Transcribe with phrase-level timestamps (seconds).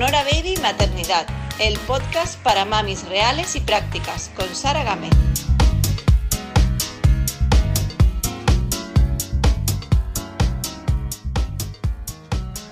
[0.00, 1.26] Sonora Baby Maternidad,
[1.58, 5.10] el podcast para mamis reales y prácticas, con Sara Gámez.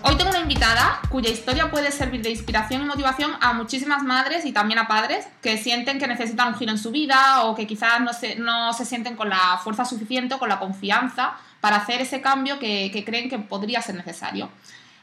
[0.05, 4.47] Hoy tengo una invitada cuya historia puede servir de inspiración y motivación a muchísimas madres
[4.47, 7.67] y también a padres que sienten que necesitan un giro en su vida o que
[7.67, 11.77] quizás no se, no se sienten con la fuerza suficiente o con la confianza para
[11.77, 14.49] hacer ese cambio que, que creen que podría ser necesario.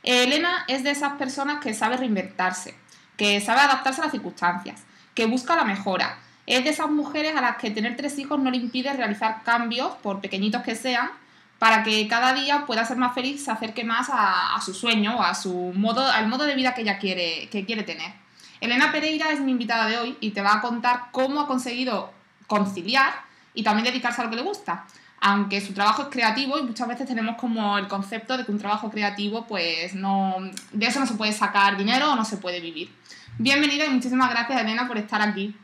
[0.05, 2.75] Elena es de esas personas que sabe reinventarse,
[3.17, 4.83] que sabe adaptarse a las circunstancias,
[5.15, 6.19] que busca la mejora.
[6.45, 9.95] Es de esas mujeres a las que tener tres hijos no le impide realizar cambios,
[10.03, 11.09] por pequeñitos que sean,
[11.57, 15.33] para que cada día pueda ser más feliz, se acerque más a, su sueño, a
[15.33, 18.13] su modo, al modo de vida que ella quiere, que quiere tener.
[18.61, 22.13] Elena Pereira es mi invitada de hoy y te va a contar cómo ha conseguido
[22.45, 23.13] conciliar
[23.55, 24.85] y también dedicarse a lo que le gusta.
[25.21, 28.59] Aunque su trabajo es creativo y muchas veces tenemos como el concepto de que un
[28.59, 30.35] trabajo creativo, pues no,
[30.71, 32.93] de eso no se puede sacar dinero o no se puede vivir.
[33.37, 35.55] Bienvenida y muchísimas gracias Elena por estar aquí.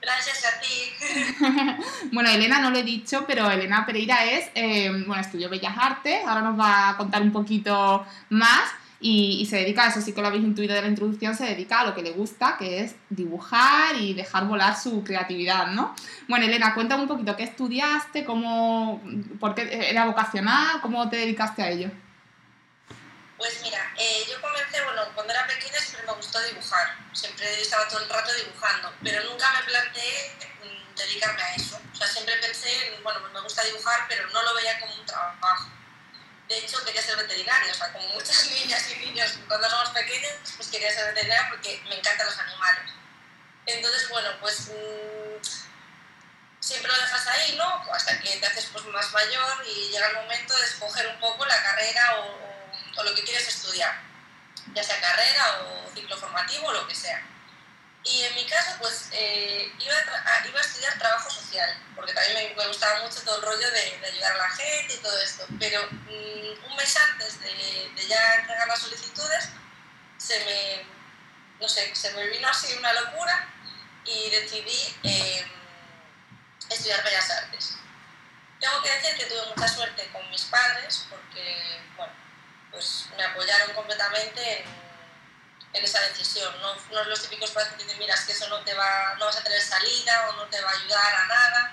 [0.00, 1.76] Gracias a ti.
[2.12, 6.24] bueno, Elena no lo he dicho, pero Elena Pereira es, eh, bueno, estudió Bellas Artes,
[6.26, 8.62] ahora nos va a contar un poquito más
[8.98, 11.80] y, se dedica, a eso sí que lo habéis intuido de la introducción, se dedica
[11.80, 15.94] a lo que le gusta, que es dibujar y dejar volar su creatividad, ¿no?
[16.28, 18.24] Bueno, Elena, cuéntame un poquito, ¿qué estudiaste?
[18.24, 19.02] Cómo,
[19.38, 20.80] ¿Por qué era vocacional?
[20.80, 21.90] ¿Cómo te dedicaste a ello?
[23.36, 27.86] Pues mira, eh, yo comencé, bueno, cuando era pequeña siempre me gustó dibujar, siempre estaba
[27.86, 30.32] todo el rato dibujando, pero nunca me planteé
[30.64, 31.78] mm, dedicarme a eso.
[31.92, 35.04] O sea, siempre pensé, bueno, pues me gusta dibujar, pero no lo veía como un
[35.04, 35.68] trabajo.
[36.48, 40.32] De hecho, quería ser veterinaria, o sea, como muchas niñas y niños cuando somos pequeños,
[40.56, 42.92] pues quería ser veterinaria porque me encantan los animales.
[43.66, 45.42] Entonces, bueno, pues mmm,
[46.60, 47.84] siempre lo dejas ahí, ¿no?
[47.92, 51.44] Hasta que te haces pues, más mayor y llega el momento de escoger un poco
[51.46, 54.00] la carrera o lo que quieres estudiar,
[54.74, 57.22] ya sea carrera o ciclo formativo o lo que sea.
[58.08, 62.54] Y en mi caso, pues eh, iba, a, iba, a, estudiar trabajo social, porque también
[62.56, 65.44] me, gustaba mucho todo el rollo de, ayudar a la gente y todo esto.
[65.58, 69.48] Pero mm, un mes antes de, ya entregar las solicitudes,
[70.18, 70.86] se me,
[71.60, 73.48] no sé, se me vino así una locura
[74.04, 75.48] y decidí em,
[76.70, 77.76] estudiar Bellas Artes.
[78.60, 82.12] Tengo que decir que tuve mucha suerte con mis padres, porque, bueno,
[82.70, 84.85] pues me apoyaron completamente en,
[85.84, 86.52] esa decisión.
[86.60, 89.26] No, no los típicos padres que dicen, mira, es que eso no, te va, no
[89.26, 91.72] vas a tener salida o no te va a ayudar a nada.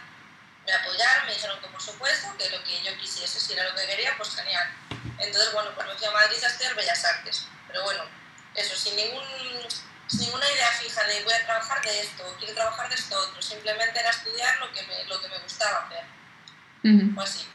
[0.66, 3.76] Me apoyaron, me dijeron que por supuesto, que lo que yo quisiese, si era lo
[3.76, 4.68] que quería, pues genial.
[5.18, 7.48] Entonces, bueno, pues me fui a Madrid a estudiar Bellas Artes.
[7.68, 8.04] Pero bueno,
[8.56, 9.24] eso, sin, ningún,
[10.20, 13.42] ninguna idea fija de voy a trabajar de esto, quiero trabajar de esto otro.
[13.42, 16.06] Simplemente era estudiar lo que me, lo que me gustaba hacer.
[17.16, 17.53] Pues sí.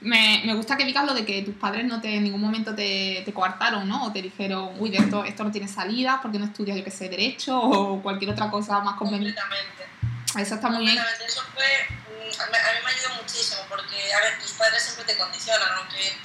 [0.00, 2.74] Me, me, gusta que digas lo de que tus padres no te, en ningún momento
[2.74, 4.06] te, te coartaron, ¿no?
[4.06, 6.90] O te dijeron, uy, de esto, esto no tiene salida, porque no estudias, yo que
[6.90, 9.40] sé, Derecho o cualquier otra cosa más conveniente.
[9.40, 10.42] Completamente.
[10.42, 10.98] Eso está muy bien.
[11.26, 15.68] Eso fue, a mí me ayudó muchísimo, porque, a ver, tus padres siempre te condicionan,
[15.76, 16.16] aunque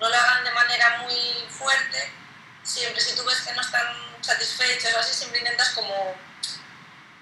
[0.00, 1.14] no lo hagan de manera muy
[1.50, 2.10] fuerte,
[2.62, 3.86] siempre si tú ves que no están
[4.20, 6.14] satisfechos o así, siempre intentas como...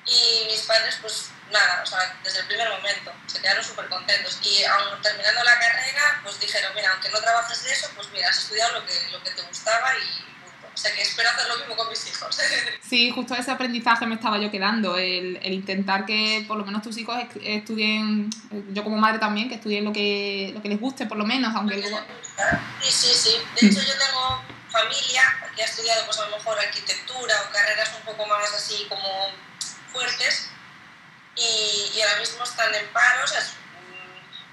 [0.07, 4.39] Y mis padres, pues nada, o sea, desde el primer momento, se quedaron súper contentos.
[4.43, 8.29] Y aún terminando la carrera, pues dijeron, mira, aunque no trabajes de eso, pues mira,
[8.29, 10.69] has estudiado lo que, lo que te gustaba y punto.
[10.73, 12.39] O sea, que espero hacer lo mismo con mis hijos.
[12.89, 16.83] Sí, justo ese aprendizaje me estaba yo quedando, el, el intentar que por lo menos
[16.83, 18.31] tus hijos estudien,
[18.71, 21.55] yo como madre también, que estudien lo que, lo que les guste, por lo menos,
[21.55, 22.01] aunque luego...
[22.81, 23.37] Sí, sí, sí.
[23.61, 25.23] De hecho, yo tengo familia
[25.55, 29.29] que ha estudiado, pues a lo mejor arquitectura o carreras un poco más así como
[29.93, 30.49] fuertes,
[31.39, 33.33] y, ahora mismo están en paros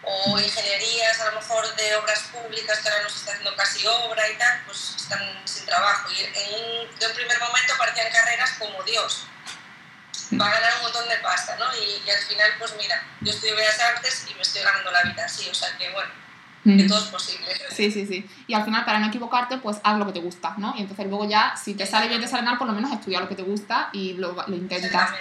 [0.03, 3.85] o ingenierías a lo mejor de obras públicas que ahora no se está haciendo casi
[3.87, 6.11] obra y tal, pues están sin trabajo.
[6.11, 9.25] Y en un, de un primer momento parecían carreras como Dios,
[10.39, 11.65] va a ganar un montón de pasta, ¿no?
[11.75, 15.25] Y, al final, pues mira, yo estudio Bellas Artes y me estoy ganando la vida
[15.25, 16.09] así, o sea que bueno,
[16.63, 17.47] que todo es posible.
[17.69, 18.29] Sí, sí, sí.
[18.47, 20.73] Y al final, para no equivocarte, pues haz lo que te gusta, ¿no?
[20.77, 23.19] Y entonces luego ya, si te sale bien, te sale mal, por lo menos estudia
[23.19, 25.11] lo que te gusta y lo, lo intentas.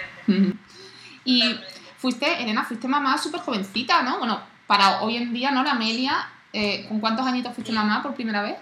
[1.25, 1.59] Y
[1.97, 4.19] fuiste, Elena, fuiste mamá súper jovencita, ¿no?
[4.19, 5.63] Bueno, para hoy en día, ¿no?
[5.63, 8.55] La Amelia, eh, ¿con cuántos añitos fuiste mamá por primera vez?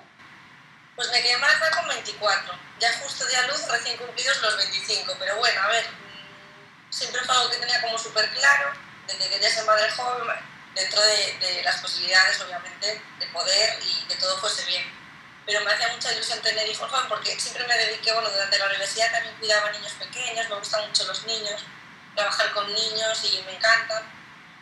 [0.96, 2.54] Pues me quedé embarazada con 24.
[2.80, 5.14] Ya justo de a luz, recién cumplidos los 25.
[5.20, 8.72] Pero bueno, a ver, mm, siempre fue algo que tenía como súper claro,
[9.08, 10.40] de que quería ser madre joven,
[10.74, 14.84] dentro de, de, las posibilidades, obviamente, de poder y que todo fuese bien.
[15.46, 18.68] Pero me hacía mucha ilusión tener hijos joven porque siempre me dediqué, bueno, durante la
[18.68, 21.66] universidad también cuidaba niños pequeños, me gustan mucho los niños
[22.16, 24.04] trabajar con niños y me encantan.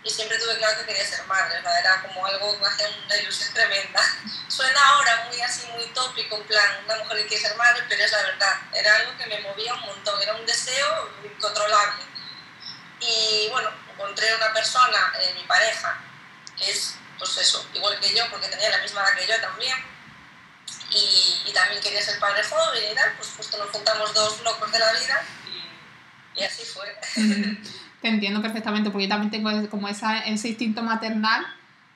[0.04, 3.54] y siempre tuve claro que quería ser madre, era como algo que hacía una ilusión
[3.54, 4.02] tremenda.
[4.48, 8.04] Suena ahora muy así, muy tópico, en plan, una mujer que quiere ser madre, pero
[8.04, 12.04] es la verdad, era algo que me movía un montón, era un deseo incontrolable.
[13.00, 16.00] Y bueno, encontré una persona, eh, mi pareja,
[16.58, 19.78] que es, pues eso, igual que yo, porque tenía la misma edad que yo también,
[20.90, 24.72] y, y también quería ser padre joven y tal, pues justo nos juntamos dos locos
[24.72, 25.24] de la vida
[26.42, 27.58] y, así fue.
[28.02, 31.46] Te entiendo perfectamente, porque yo también tengo como esa, ese instinto maternal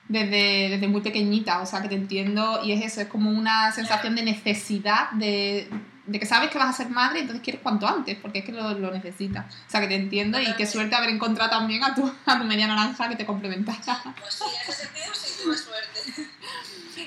[0.08, 3.72] desde, desde muy pequeñita, o sea, que te entiendo y es eso, es como una
[3.72, 5.68] sensación de necesidad, de,
[6.06, 8.52] de que sabes que vas a ser madre, entonces quieres cuanto antes, porque es que
[8.52, 9.52] lo, lo necesitas.
[9.52, 12.44] O sea, que te entiendo y qué suerte haber encontrado también a tu, a tu
[12.44, 13.72] media naranja que te complementa.
[14.20, 16.30] Pues sí, en ese sentido sí tuve suerte.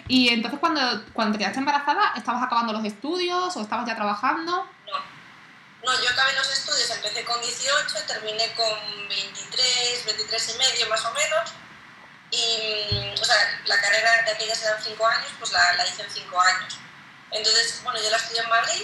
[0.08, 0.82] Y entonces cuando,
[1.14, 4.66] cuando te quedaste embarazada, ¿estabas acabando los estudios o estabas ya trabajando?
[5.84, 6.02] No.
[6.02, 11.12] Yo acabé los estudios, empecé con 18, terminé con 23, 23 y medio más o
[11.12, 11.52] menos.
[12.32, 16.12] Y, o sea, la carrera de aquellas eran 5 años, pues la, la hice en
[16.12, 16.78] 5 años.
[17.32, 18.84] Entonces, bueno, yo la estudié en Madrid,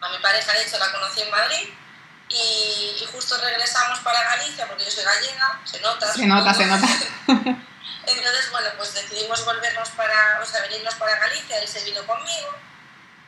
[0.00, 1.68] a mi pareja de hecho la conocí en Madrid,
[2.28, 6.12] y, y justo regresamos para Galicia, porque yo soy gallega, se nota.
[6.12, 6.86] Se nota, se nota.
[8.06, 12.56] Entonces, bueno, pues decidimos volvernos para, o sea, venirnos para Galicia, él se vino conmigo,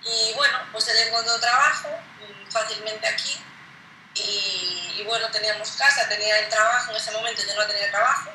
[0.04, 3.40] y bueno, pues él encontró trabajo mm, fácilmente aquí,
[4.14, 8.32] y, y bueno, teníamos casa, tenía el trabajo, en ese momento yo no tenía trabajo,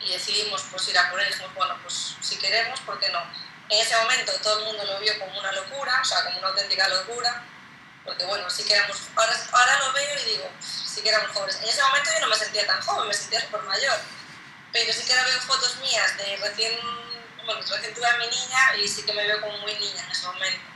[0.00, 3.22] y decidimos pues ir a por él, dijimos, bueno, pues si queremos, ¿por qué no?
[3.68, 6.48] En ese momento todo el mundo lo vio como una locura, o sea, como una
[6.48, 7.42] auténtica locura,
[8.04, 11.56] porque bueno, sí que éramos, ahora, ahora lo veo y digo, sí que éramos jóvenes.
[11.62, 13.98] En ese momento yo no me sentía tan joven, me sentía súper mayor,
[14.72, 16.78] pero sí que ahora veo fotos mías de recién,
[17.44, 20.10] bueno, recién tuve a mi niña y sí que me veo como muy niña en
[20.10, 20.74] ese momento.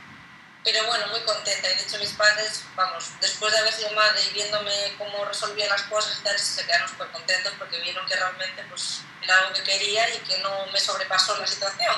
[0.63, 4.19] Pero bueno, muy contenta y de hecho mis padres, vamos, después de haber sido madre
[4.29, 8.15] y viéndome cómo resolvía las cosas y tal, se quedaron súper contentos porque vieron que
[8.15, 11.95] realmente pues, era algo que quería y que no me sobrepasó la situación.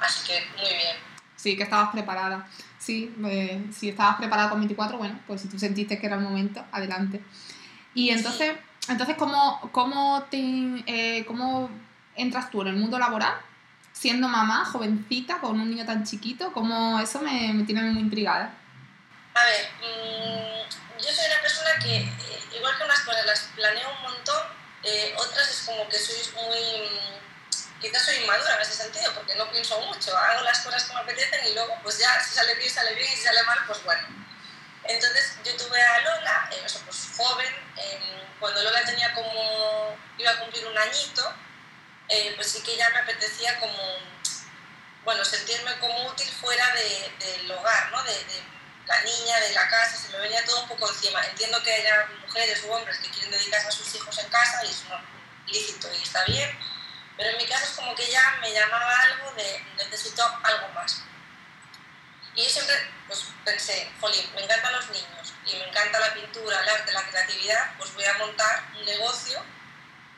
[0.00, 0.96] Así que muy bien.
[1.36, 2.48] Sí, que estabas preparada.
[2.78, 6.22] Sí, eh, si estabas preparada con 24, bueno, pues si tú sentiste que era el
[6.22, 7.20] momento, adelante.
[7.92, 8.54] Y entonces,
[8.88, 10.38] entonces ¿cómo, cómo, te,
[10.86, 11.70] eh, ¿cómo
[12.16, 13.34] entras tú en el mundo laboral
[14.00, 16.52] siendo mamá, jovencita, con un niño tan chiquito?
[16.52, 18.54] ¿Cómo eso me, me tiene muy intrigada?
[19.34, 23.88] A ver, mm, yo soy una persona que, eh, igual que unas cosas las planeo
[23.96, 24.42] un montón,
[24.84, 26.58] eh, otras es como que soy muy.
[26.88, 27.20] mm,
[27.80, 31.00] Quizás soy inmadura en ese sentido, porque no pienso mucho, hago las cosas que me
[31.00, 33.82] apetecen y luego, pues ya, si sale bien, sale bien, y si sale mal, pues
[33.84, 34.06] bueno.
[34.84, 38.00] Entonces, yo tuve a Lola, eh, eso, pues joven, em,
[38.38, 39.96] cuando Lola tenía como.
[40.18, 41.22] iba a cumplir un añito,
[42.10, 43.78] eh, pues sí que ya me apetecía como.
[45.04, 48.02] bueno, sentirme como útil fuera de- del hogar, ¿no?
[48.04, 48.14] De,
[48.86, 51.24] la niña, de la casa, se me venía todo un poco encima.
[51.24, 54.68] Entiendo que haya mujeres u hombres que quieren dedicarse a sus hijos en casa y
[54.68, 54.82] es
[55.46, 56.50] lícito y está bien,
[57.16, 61.02] pero en mi caso es como que ya me llamaba algo de necesito algo más.
[62.34, 62.74] Y yo siempre
[63.06, 67.02] pues, pensé, jolín, me encantan los niños y me encanta la pintura, el arte, la
[67.08, 69.44] creatividad, pues voy a montar un negocio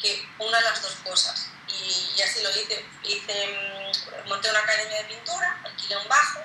[0.02, 1.48] que una las dos cosas.
[1.68, 2.84] Y, y así lo hice.
[3.04, 3.46] hice.
[3.48, 6.40] mm, Monté una academia de pintura, alquilé un bajo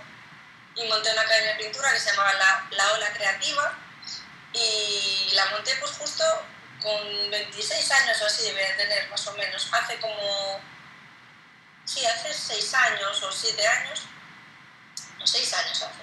[0.76, 3.74] y monté una academia de pintura que se llamaba La, la Ola Creativa
[4.54, 6.24] y la monté pues justo
[6.82, 10.62] con 26 años o así debe de tener más o menos, hace como,
[11.86, 14.02] sí, hace 6 años o 7 años,
[15.20, 16.02] no, 6 años hace.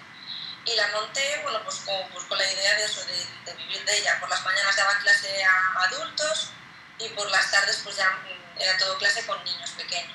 [0.67, 3.85] Y la monté, bueno, pues con, pues con la idea de eso, de, de vivir
[3.85, 4.19] de ella.
[4.21, 6.51] Por las mañanas daba clase a adultos
[6.99, 10.13] y por las tardes pues ya mm, era todo clase con niños pequeños.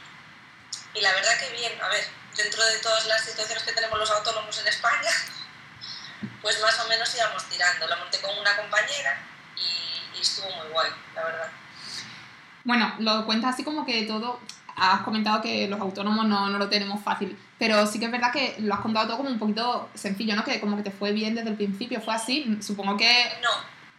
[0.94, 2.06] Y la verdad que bien, a ver,
[2.36, 5.12] dentro de todas las situaciones que tenemos los autónomos en España,
[6.42, 7.88] pues más o menos íbamos tirando.
[7.88, 9.22] La monté con una compañera
[9.56, 11.52] y, y estuvo muy guay, la verdad.
[12.64, 14.40] Bueno, lo cuentas así como que todo.
[14.82, 18.32] Has comentado que los autónomos no, no lo tenemos fácil, pero sí que es verdad
[18.32, 20.46] que lo has contado todo como un poquito sencillo, ¿no?
[20.46, 22.58] Que como que te fue bien desde el principio, fue así.
[22.62, 23.50] Supongo que No,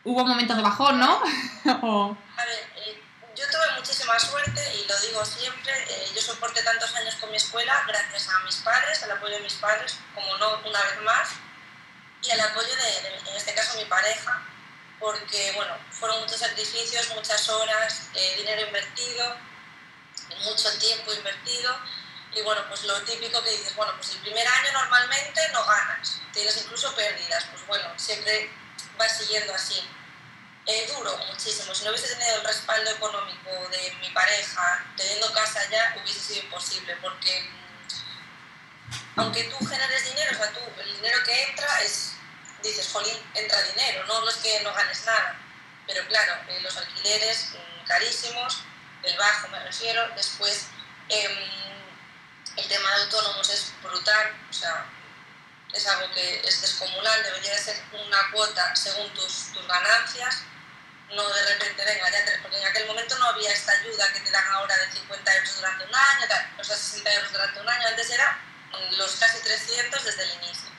[0.05, 1.23] hubo momentos de bajón, ¿no?
[1.83, 3.03] O- A ver, eh,
[3.37, 7.37] yo tuve muchísima suerte y lo digo siempre, eh, yo soporté tantos años con mi
[7.37, 11.29] escuela gracias a mis padres, al apoyo de mis padres, como no una vez más,
[12.23, 14.43] y al apoyo de, de, en este caso, mi pareja,
[14.99, 19.37] porque, bueno, fueron muchos sacrificios, muchas horas, eh, dinero invertido,
[20.45, 21.75] mucho tiempo invertido,
[22.33, 26.21] y bueno, pues lo típico que dices, bueno, pues el primer año normalmente no ganas,
[26.33, 28.51] tienes incluso pérdidas, pues bueno, siempre
[29.01, 29.83] vas siguiendo así
[30.67, 31.75] eh, duro muchísimo.
[31.75, 36.45] Si no hubiese tenido el respaldo económico de mi pareja, teniendo casa ya, hubiese sido
[36.45, 42.13] imposible, porque mm, aunque tú generes dinero, o sea, tú, el dinero que entra es,
[42.63, 45.41] dices, jolín, entra dinero, no, no es que no ganes nada,
[45.87, 48.63] pero claro, eh, los alquileres mm, carísimos,
[49.03, 50.67] el bajo me refiero, después
[51.09, 51.33] em,
[52.57, 54.85] el tema de autónomos es brutal, o sea,
[55.73, 60.43] es algo que es descomunal, debería de ser una cuota según tus, tus ganancias,
[61.15, 64.21] no de repente, venga, ya te, porque en aquel momento no había esta ayuda que
[64.21, 66.27] te dan ahora de 50 euros durante un año,
[66.59, 68.39] o sea, 60 euros durante un año, antes era
[68.93, 70.71] los casi 300 desde el inicio.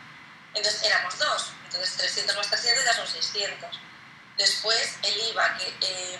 [0.54, 3.80] Entonces éramos dos, entonces 300 más 300 ya son 600.
[4.38, 6.20] Después el IVA, que eh,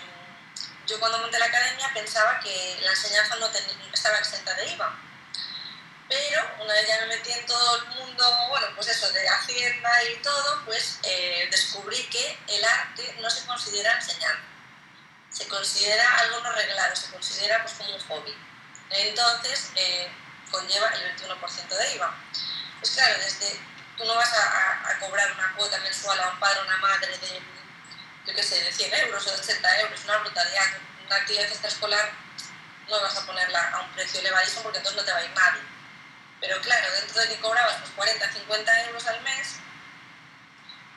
[0.86, 3.50] yo cuando monté la academia pensaba que la enseñanza no
[3.92, 5.11] estaba exenta de IVA.
[6.12, 9.90] Pero una vez ya me metí en todo el mundo, bueno, pues eso, de Hacienda
[10.04, 14.42] y todo, pues eh, descubrí que el arte no se considera enseñanza.
[15.30, 18.36] Se considera algo no reglado, se considera pues como un hobby.
[18.90, 20.12] Entonces, eh,
[20.50, 22.14] conlleva el 21% de IVA.
[22.80, 23.58] Pues claro, desde,
[23.96, 27.40] tú no vas a, cobrar una cuota mensual a un padre o una madre de,
[28.26, 30.66] yo qué sé, de 100 euros o de 80 euros, una brutalidad.
[31.06, 32.12] Una actividad extraescolar
[32.90, 35.30] no vas a ponerla a un precio elevadísimo porque entonces no te va a ir
[35.30, 35.71] nadie.
[36.42, 39.54] Pero claro, dentro de que cobrabas pues 40, 50 euros al mes,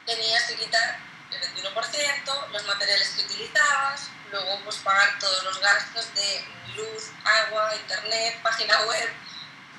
[0.03, 0.97] tenías que quitar
[1.31, 7.75] el 21%, los materiales que utilizabas, luego pues pagar todos los gastos de luz, agua,
[7.75, 9.09] internet, página web,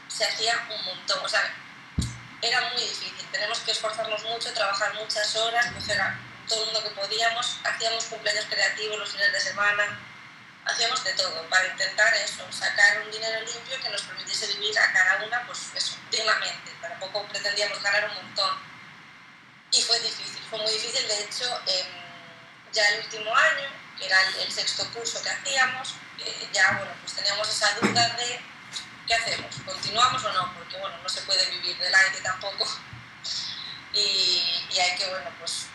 [0.06, 1.42] se hacía un montón, o sea,
[2.40, 6.85] era muy difícil, tenemos que esforzarnos mucho, trabajar muchas horas, coger a todo el mundo
[6.85, 9.99] que podíamos, hacíamos cumpleaños creativos los fines de semana,
[10.66, 14.92] hacíamos de todo para intentar eso, sacar un dinero limpio que nos permitiese vivir a
[14.92, 18.58] cada una, pues eso, dignamente, tampoco pretendíamos ganar un montón.
[19.70, 21.61] Y fue difícil, fue muy difícil, de hecho,
[22.73, 23.68] ya el último año,
[23.99, 28.40] que era el, sexto curso que hacíamos, eh, ya, bueno, pues teníamos esa duda de
[29.06, 29.54] ¿qué hacemos?
[29.64, 30.54] ¿Continuamos o no?
[30.54, 32.66] Porque bueno, no se puede vivir del aire tampoco
[33.92, 35.66] y, hay que, bueno, pues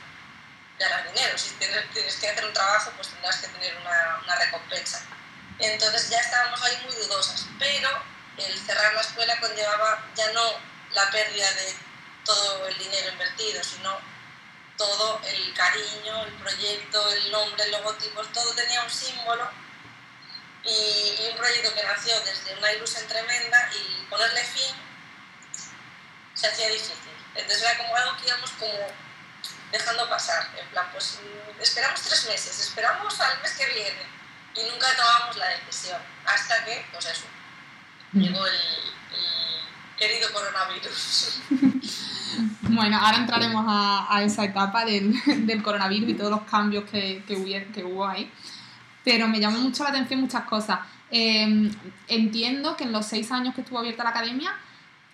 [0.82, 1.38] ganar dinero.
[1.38, 5.02] Si tienes, que hacer un trabajo, pues tendrás que tener una, una recompensa.
[5.60, 7.90] Entonces ya estábamos ahí muy dudosas, pero
[8.38, 10.42] el cerrar la escuela conllevaba ya no
[10.94, 11.76] la pérdida de
[12.26, 13.98] todo el dinero invertido, sino
[14.78, 19.50] todo el cariño, el proyecto, el nombre, el logotipo, todo tenía un símbolo
[20.64, 24.76] y, un proyecto que nació desde una ilusión tremenda y ponerle fin
[26.34, 26.98] se hacía difícil.
[27.36, 28.88] Entonces era como algo que íbamos como
[29.71, 34.03] dejando pasar, en plan, pues mm, esperamos tres meses, esperamos al mes que viene
[34.55, 37.25] y nunca tomábamos la decisión, hasta que, pues eso,
[38.12, 38.19] mm.
[38.19, 38.60] llegó el,
[39.98, 41.41] querido coronavirus.
[42.74, 45.13] Bueno, ahora entraremos a, esa etapa del,
[45.45, 48.31] del, coronavirus y todos los cambios que, que, que hubo ahí
[49.03, 50.79] pero me llamó mucho la atención muchas cosas.
[51.10, 51.71] Em,
[52.07, 54.53] entiendo que en los seis años que estuvo abierta la academia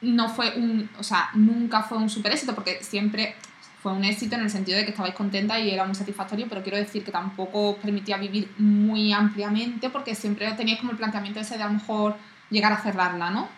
[0.01, 3.36] no fue un, o sea, nunca fue un super éxito, porque siempre
[3.81, 6.63] fue un éxito en el sentido de que estabais contenta y era muy satisfactorio, pero
[6.63, 11.39] quiero decir que tampoco os permitía vivir muy ampliamente, porque siempre teníais como el planteamiento
[11.39, 12.17] ese de a lo mejor
[12.50, 13.50] llegar a cerrarla, ¿no?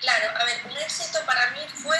[0.00, 1.96] Claro, a ver, un éxito para mí fue,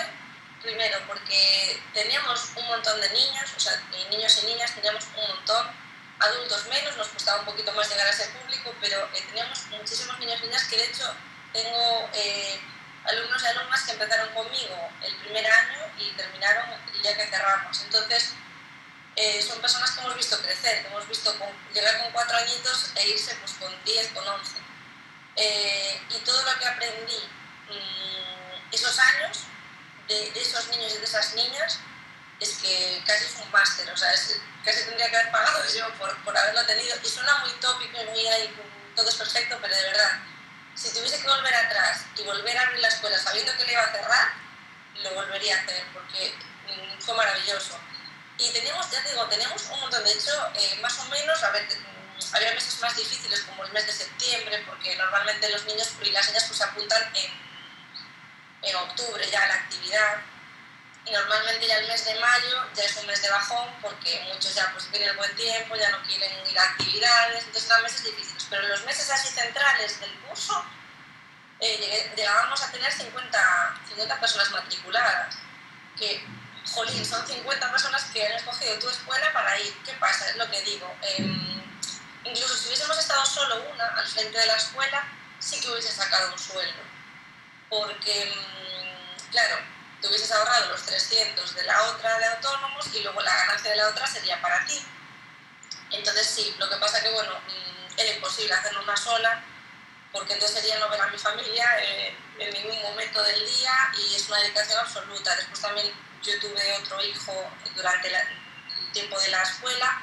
[0.62, 3.72] primero, porque teníamos un montón de niños, o sea,
[4.10, 5.66] niños y niñas teníamos un montón,
[6.20, 10.18] adultos menos, nos costaba un poquito más llegar a ese público, pero eh, teníamos muchísimos
[10.20, 11.04] niños y niñas que de hecho
[11.52, 12.60] tengo eh,
[13.08, 17.82] alumnos y alumnas que empezaron conmigo el primer año y terminaron el día que cerramos.
[17.82, 18.34] Entonces,
[19.16, 21.34] eh, son personas que hemos visto crecer, que hemos visto
[21.72, 24.52] llegar con cuatro añitos e irse pues, con 10, con 11.
[25.36, 27.28] y todo lo que aprendí
[27.68, 29.38] mm, esos años
[30.06, 31.78] de, de, esos niños y de esas niñas
[32.40, 35.92] es que casi es un máster, o sea, es, casi tendría que haber pagado yo
[35.94, 36.96] por, por haberlo tenido.
[37.02, 38.54] Y suena muy tópico y muy ahí,
[38.94, 40.20] todo es perfecto, pero de verdad,
[40.78, 43.82] si tuviese que volver atrás y volver a abrir la escuela sabiendo que le iba
[43.82, 44.32] a cerrar,
[45.02, 46.34] lo volvería a hacer porque
[46.68, 47.78] mm, fue maravilloso.
[48.38, 51.50] Y teníamos, ya te digo, teníamos un montón, de hecho, eh, más o menos, a
[51.50, 55.88] ver, mm, había meses más difíciles como el mes de septiembre, porque normalmente los niños
[56.00, 57.32] y las niñas pues, apuntan en,
[58.62, 60.18] en octubre ya a la actividad
[61.08, 64.54] y normalmente ya el mes de mayo ya es un mes de bajón porque muchos
[64.54, 68.46] ya pues tienen buen tiempo, ya no quieren ir a actividades, entonces eran meses difíciles.
[68.50, 70.64] Pero en los meses así centrales del curso
[71.60, 75.36] eh, llegábamos a tener 50, 50 personas matriculadas,
[75.96, 76.24] que,
[76.72, 79.74] jolín, son 50 personas que han escogido tu escuela para ir.
[79.84, 80.28] ¿Qué pasa?
[80.30, 80.94] Es lo que digo.
[81.02, 81.62] Em,
[82.24, 85.04] incluso si hubiésemos estado solo una al frente de la escuela,
[85.38, 86.82] sí que hubiese sacado un sueldo.
[87.70, 89.58] Porque, em, claro,
[90.00, 93.76] te hubieses ahorrado los 300 de la otra de autónomos y luego la ganancia de
[93.76, 94.80] la otra sería para ti.
[95.90, 99.42] Entonces sí, lo que pasa que bueno, mm, era imposible hacerlo una sola,
[100.12, 104.14] porque entonces sería no ver a mi familia eh, en ningún momento del día y
[104.14, 105.34] es una dedicación absoluta.
[105.36, 110.02] Después también yo tuve otro hijo durante el tiempo de la escuela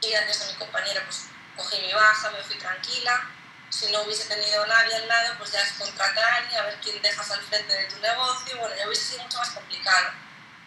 [0.00, 1.26] y gracias a mi compañera pues
[1.56, 3.28] cogí mi baja, me fui tranquila.
[3.72, 7.00] Si no hubiese tenido nadie al lado, pues ya es contratar y a ver quién
[7.00, 8.58] dejas al frente de tu negocio.
[8.58, 10.08] Bueno, ya hubiese sido mucho más complicado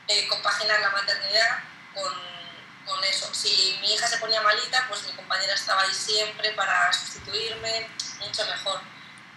[0.08, 1.60] eh, compaginar la maternidad
[1.94, 2.12] con,
[2.84, 3.32] con eso.
[3.32, 7.88] Si mi hija se ponía malita, pues mi compañera estaba ahí siempre para sustituirme,
[8.22, 8.82] mucho mejor.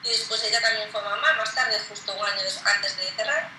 [0.03, 3.51] Y después ella también fue mamá, más tarde, justo un año antes de cerrar.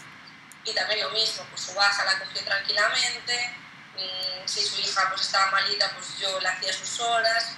[0.64, 3.56] Y también lo mismo, pues su baja la cogió tranquilamente.
[3.96, 7.56] Mm, si su hija pues estaba malita, pues yo le hacía sus horas.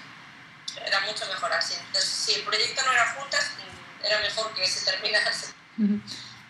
[0.86, 1.76] Era mucho mejor así.
[1.76, 5.54] Entonces, si el proyecto no era juntas, mm, era mejor que se terminase.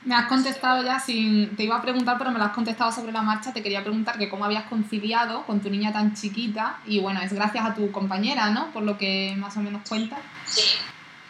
[0.04, 1.56] Me has contestado ya sin.
[1.56, 3.54] Te iba a preguntar, pero me lo has contestado sobre la marcha.
[3.54, 6.80] Te quería preguntar que cómo habías conciliado con tu niña tan chiquita.
[6.86, 8.72] Y bueno, es gracias a tu compañera, ¿no?
[8.74, 10.18] Por lo que más o menos cuenta.
[10.48, 10.80] Sí,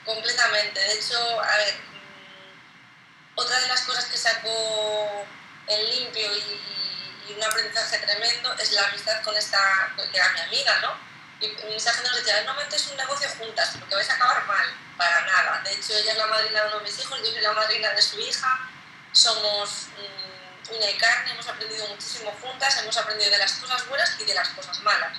[0.06, 0.80] completamente.
[0.80, 5.26] De hecho, a ver, mm, otra de las cosas que sacó
[5.68, 9.60] en limpio y, y un aprendizaje tremendo es la amistad con esta,
[9.96, 11.11] que era mi amiga, ¿no?
[11.42, 14.66] Y mis agentes nos decían, no metes un negocio juntas porque vais a acabar mal
[14.96, 15.62] para nada.
[15.64, 17.90] De hecho, ella es la madrina de uno de mis hijos, yo soy la madrina
[17.90, 18.70] de su hija.
[19.12, 24.16] Somos um, uña y carne, hemos aprendido muchísimo juntas, hemos aprendido de las cosas buenas
[24.20, 25.18] y de las cosas malas.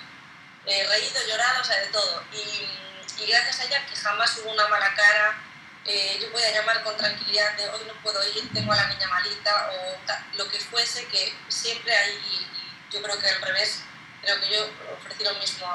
[0.65, 2.23] Eh, reído, llorado, o sea, de todo.
[2.33, 2.69] Y,
[3.21, 5.43] y, gracias a ella que jamás hubo una mala cara.
[5.85, 9.09] Eh, yo podía llamar con tranquilidad de hoy no puedo ir, tengo a la niña
[9.09, 9.99] malita o
[10.37, 12.49] lo que fuese, que siempre hay,
[12.93, 13.83] yo creo que al revés,
[14.23, 15.67] creo que yo ofrecí lo mismo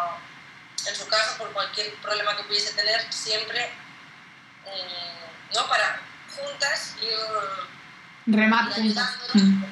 [0.88, 3.70] en su caso por cualquier problema que pudiese tener, siempre
[5.56, 5.68] ¿no?
[5.68, 6.02] Para
[6.36, 9.64] juntas y, remar mm.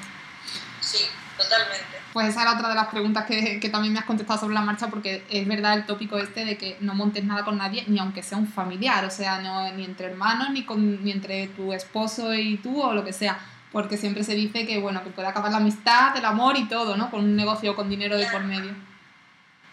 [0.80, 1.06] Sí,
[1.36, 1.84] totalmente.
[2.12, 4.62] Pues esa era otra de las preguntas que, que, también me has contestado sobre la
[4.62, 7.98] marcha, porque es verdad el tópico este de que no montes nada con nadie, ni
[7.98, 11.72] aunque sea un familiar, o sea, no, ni entre hermanos, ni, con, ni entre tu
[11.72, 13.38] esposo y tú, o lo que sea,
[13.70, 16.96] porque siempre se dice que, bueno, que puede acabar la amistad, el amor y todo,
[16.96, 17.10] ¿no?
[17.10, 18.74] Con un negocio con dinero de por medio.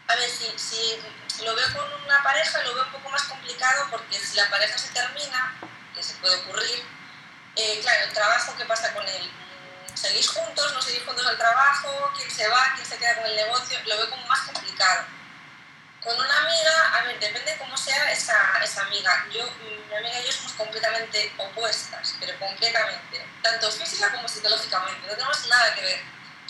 [0.09, 0.77] A ver, si, si
[1.43, 4.77] lo veo con una pareja, lo veo un poco más complicado porque si la pareja
[4.77, 5.53] se termina,
[5.95, 6.83] que se puede ocurrir,
[7.55, 9.29] eh, claro, el trabajo, ¿qué pasa con él?
[9.29, 10.73] Mm, ¿Seguís juntos?
[10.73, 12.11] ¿No seguís juntos al trabajo?
[12.17, 12.73] ¿Quién se va?
[12.75, 13.79] ¿Quién se queda con el negocio?
[13.85, 15.05] Lo veo como más complicado.
[16.03, 19.25] Con una amiga, a ver, depende cómo sea esa, esa amiga.
[19.31, 25.07] Yo, mi amiga y yo somos completamente opuestas, pero completamente, tanto física como psicológicamente.
[25.07, 26.01] No tenemos nada que ver.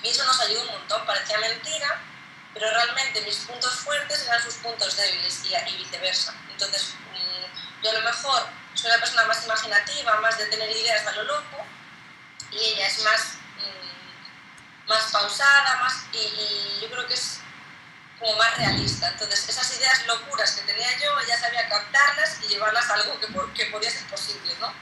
[0.01, 1.05] Y eso nos ayuda un montón.
[1.05, 2.01] Parecía mentira,
[2.53, 6.33] pero realmente mis puntos fuertes eran sus puntos débiles y, viceversa.
[6.51, 11.05] Entonces, mm, yo a lo mejor soy una persona más imaginativa, más de tener ideas
[11.07, 11.65] a lo loco,
[12.51, 13.21] y ella es más,
[13.57, 17.39] mm, más pausada, más, y, y, yo creo que es
[18.19, 19.07] como más realista.
[19.07, 23.27] Entonces, esas ideas locuras que tenía yo, ella sabía captarlas y llevarlas a algo que,
[23.53, 24.73] que podía ser posible, ¿no?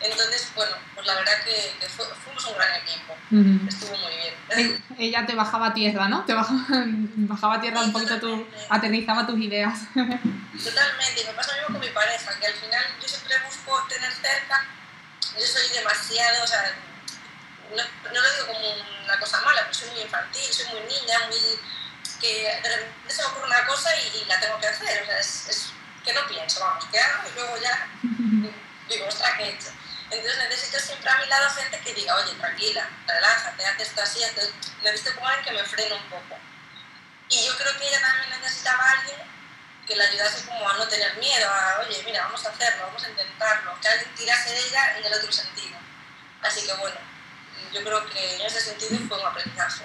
[0.00, 3.12] Entonces, bueno, pues la verdad que, que fuimos un gran equipo.
[3.30, 3.68] Uh -huh.
[3.68, 4.84] Estuvo muy bien.
[4.98, 6.24] Ella te bajaba a tierra, ¿no?
[6.24, 6.60] Te bajaba,
[7.16, 9.78] bajaba a tierra sí, un poquito, tu, aterrizaba tus ideas.
[9.94, 13.86] Totalmente, y me pasa lo mismo con mi pareja, que al final yo siempre busco
[13.88, 14.64] tener cerca,
[15.38, 16.74] yo soy demasiado, o sea,
[17.70, 21.18] no, no lo digo como una cosa mala, pero soy muy infantil, soy muy niña,
[21.28, 21.38] muy
[22.20, 25.06] que de repente se me ocurre una cosa y, y la tengo que hacer, o
[25.06, 25.72] sea, es, es
[26.04, 27.88] que no pienso, vamos, que hago y luego ya
[28.90, 29.70] digo, ostras, ¿qué he hecho?
[30.10, 34.22] Entonces necesito siempre a mi lado gente que diga, oye, tranquila, relájate, haz esto así,
[34.22, 36.36] entonces necesito como alguien que me frene un poco.
[37.28, 39.18] Y yo creo que ella también necesitaba a alguien
[39.86, 43.04] que le ayudase como a no tener miedo, a, oye, mira, vamos a hacerlo, vamos
[43.04, 45.78] a intentarlo, que alguien tirase de ella en el otro sentido.
[46.42, 46.96] Así que bueno,
[47.72, 49.84] yo creo que en ese sentido fue un aprendizaje.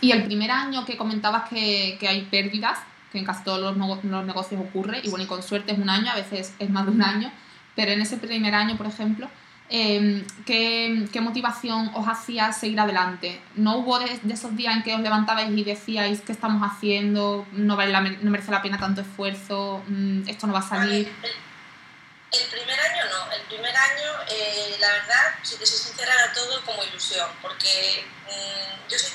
[0.00, 2.78] Y el primer año que comentabas que, que hay pérdidas,
[3.10, 5.88] que en casi todos los, los negocios ocurre, y bueno, y con suerte es un
[5.88, 7.32] año, a veces es más de un año,
[7.76, 9.30] pero en ese primer año, por ejemplo,
[9.68, 13.40] eh, ¿qué, ¿qué, motivación os hacía seguir adelante?
[13.54, 17.46] ¿No hubo de, de, esos días en que os levantabais y decíais qué estamos haciendo,
[17.52, 21.12] no, vale la, no merece la pena tanto esfuerzo, mm, esto no va a salir?
[21.22, 26.12] El, el, primer año no, el primer año eh, la verdad, si te soy sincera,
[26.14, 29.10] era todo como ilusión, porque mmm, yo soy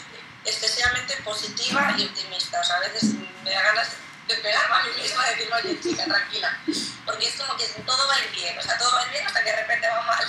[0.45, 5.01] excesivamente positiva y optimista, o sea, a veces me da ganas de pegarme a mí
[5.01, 6.59] misma y decirme, oye chica, tranquila,
[7.05, 9.55] porque es como que todo va bien, o sea, todo va bien hasta que de
[9.57, 10.25] repente va mal.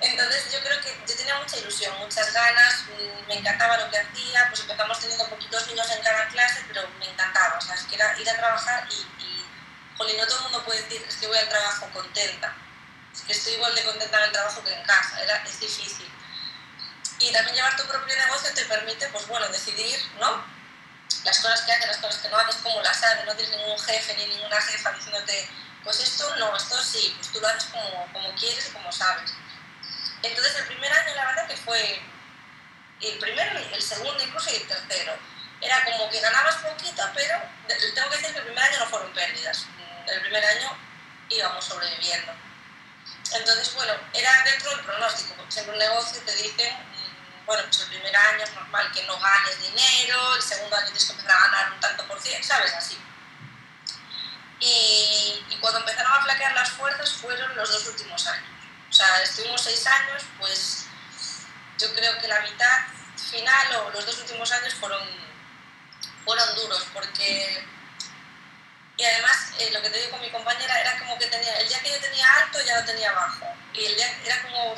[0.00, 3.98] Entonces yo creo que yo tenía mucha ilusión, muchas ganas, mm, me encantaba lo que
[3.98, 7.82] hacía, pues empezamos teniendo poquitos niños en cada clase, pero me encantaba, o sea, es
[7.84, 9.46] que era ir a trabajar y, y
[9.96, 12.54] jolín, no todo el mundo puede decir, es que voy al trabajo contenta,
[13.14, 16.12] es que estoy igual de contenta en el trabajo que en casa, era, es difícil.
[17.18, 20.55] Y también llevar tu propio negocio te permite, pues bueno, decidir, ¿no?
[21.24, 23.78] Las cosas que haces, las cosas que no haces, como las haces, no tienes ningún
[23.78, 25.48] jefe ni ninguna jefa diciéndote,
[25.82, 29.32] pues esto no, esto sí, pues tú lo haces como, como quieres y como sabes.
[30.22, 32.00] Entonces el primer año la verdad que fue
[33.00, 35.18] el primero, el segundo incluso y el tercero.
[35.60, 39.12] era como que ganabas poquito, pero tengo que decir que el primer año no fueron
[39.12, 39.66] pérdidas.
[40.06, 40.76] El primer año
[41.30, 42.32] íbamos sobreviviendo.
[43.32, 46.76] Entonces, bueno, era dentro del pronóstico, porque siempre un negocio te dicen,
[47.46, 51.04] bueno, pues el primer año es normal que no ganes dinero, el segundo año tienes
[51.04, 52.74] que empezar a ganar un tanto por ciento, ¿sabes?
[52.74, 52.98] Así.
[54.60, 58.48] Y, cuando empezaron a flaquear las fuerzas fueron los dos últimos años.
[58.88, 60.86] O sea, estuvimos seis años, pues
[61.78, 62.86] yo creo que la mitad
[63.30, 65.02] final o los dos últimos años fueron,
[66.24, 67.64] fueron duros, porque
[68.98, 71.68] y además, eh, lo que te digo con mi compañera era como que tenía, el
[71.68, 73.46] día que yo tenía alto ya lo tenía bajo.
[73.74, 74.74] Y el día era como,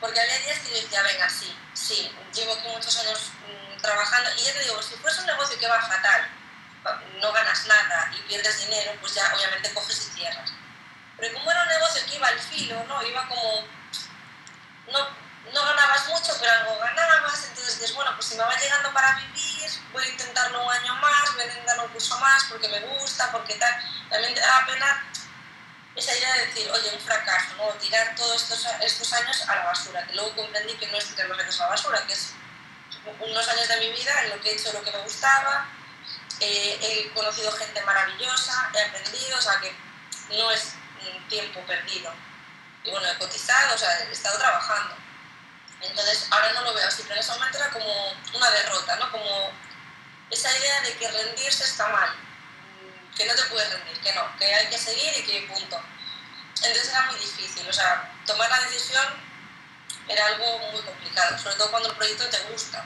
[0.00, 4.30] porque había días que yo decía, venga, sí, sí, llevo aquí muchos años mm, trabajando.
[4.36, 6.30] Y ya te digo, si fuese un negocio que va fatal,
[7.20, 10.52] no ganas nada y pierdes dinero, pues ya obviamente coges y cierras.
[11.16, 13.02] Pero como era un negocio que iba al filo, ¿no?
[13.02, 13.66] Iba como,
[14.88, 15.08] no,
[15.52, 19.16] no ganabas mucho, pero algo ganabas, entonces dices, bueno, pues si me va llegando para
[19.16, 22.80] vivir, voy a intentarlo un año más, voy a intentarlo un curso más porque me
[22.80, 23.74] gusta, porque tal.
[24.10, 25.04] También te da pena
[25.96, 27.68] esa idea de decir, oye, un fracaso, ¿no?
[27.74, 31.28] Tirar todos estos, estos años a la basura, que luego comprendí que no es tirar
[31.28, 32.32] los años a la basura, que es
[33.20, 35.68] unos años de mi vida en lo que he hecho lo que me gustaba,
[36.40, 39.74] eh, he conocido gente maravillosa, he aprendido, o sea que
[40.36, 40.74] no es
[41.28, 42.12] tiempo perdido.
[42.82, 44.96] Y bueno, he cotizado, o sea, he estado trabajando.
[45.80, 49.10] Entonces, ahora no lo veo así, pero en ese momento era como una derrota, ¿no?
[49.10, 49.52] Como
[50.30, 52.10] esa idea de que rendirse está mal,
[53.16, 55.80] que no te puedes rendir, que no, que hay que seguir y que punto.
[56.62, 59.04] Entonces era muy difícil, o sea, tomar la decisión
[60.08, 62.84] era algo muy complicado, sobre todo cuando el proyecto te gusta.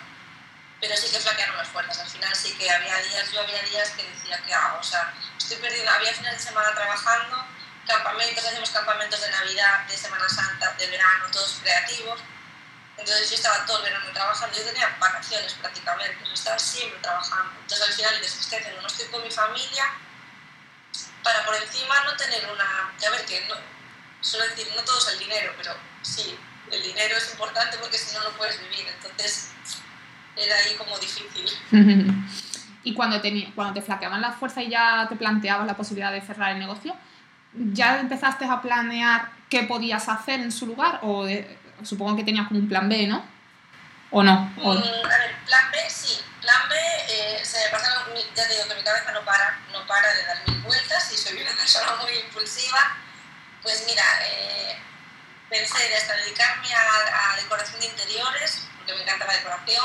[0.81, 3.91] Pero sí que flaquearon las fuerzas, al final sí que había días, yo había días
[3.91, 4.79] que decía, ¿qué hago?
[4.79, 7.45] O sea, estoy perdiendo, había fines de semana trabajando,
[7.87, 12.21] campamentos, hacemos campamentos de Navidad, de Semana Santa, de verano, todos creativos
[12.99, 17.53] entonces yo estaba todo el verano trabajando, yo tenía vacaciones prácticamente, yo estaba siempre trabajando.
[17.61, 19.85] Entonces al final dices, ¿qué estoy No estoy con mi familia
[21.23, 22.93] para por encima no tener una...
[23.01, 23.55] Ya ver que no,
[24.21, 26.37] suelo decir, no todo es el dinero, pero sí,
[26.71, 28.87] el dinero es importante porque si no, no puedes vivir.
[28.95, 29.51] Entonces
[30.37, 31.47] era ahí como difícil.
[32.85, 36.21] y cuando, tenía, cuando te flaqueaban las fuerzas y ya te planteabas la posibilidad de
[36.21, 36.95] cerrar el negocio,
[37.53, 41.01] ¿ya empezaste a planear qué podías hacer en su lugar?
[41.03, 41.27] ¿O
[41.83, 43.38] supongo que tenías como un plan B, ¿no?
[44.11, 44.53] ¿O no?
[44.57, 46.25] Mm, a ver, plan B, sí.
[46.41, 46.77] Plan B,
[47.09, 50.25] eh, se me pasa, ya te digo que mi cabeza no para, no para de
[50.25, 52.97] dar mil vueltas y soy una persona muy impulsiva.
[53.63, 54.79] Pues mira, eh,
[55.51, 59.85] pensé hasta dedicarme a, decoración de interiores, porque me encanta la decoración.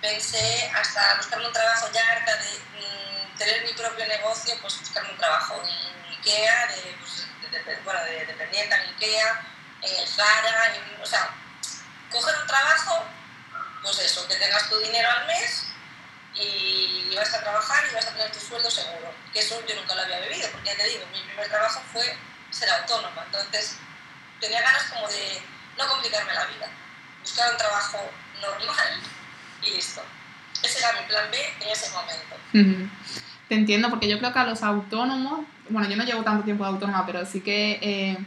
[0.00, 5.10] Pensé hasta buscarme un trabajo ya harta de mm, tener mi propio negocio, pues buscarme
[5.10, 9.44] un trabajo en, IKEA, de, pues, bueno, de dependiente en IKEA,
[9.82, 11.30] en el Zara, o sea,
[12.10, 13.06] coger un trabajo,
[13.82, 15.66] pues eso, que tengas tu dinero al mes
[16.34, 19.12] y vas a trabajar y vas a tener tu sueldo seguro.
[19.32, 22.16] Que eso yo nunca lo había vivido, porque ya te digo, mi primer trabajo fue
[22.50, 23.76] ser autónoma, entonces
[24.40, 25.42] tenía ganas como de
[25.76, 26.68] no complicarme la vida,
[27.20, 27.98] buscar un trabajo
[28.40, 29.00] normal
[29.62, 30.02] y listo.
[30.62, 32.88] Ese era mi plan B en ese momento.
[33.48, 36.64] Te entiendo, porque yo creo que a los autónomos, bueno, yo no llevo tanto tiempo
[36.64, 37.78] de autónoma, pero sí que...
[37.82, 38.18] Eh,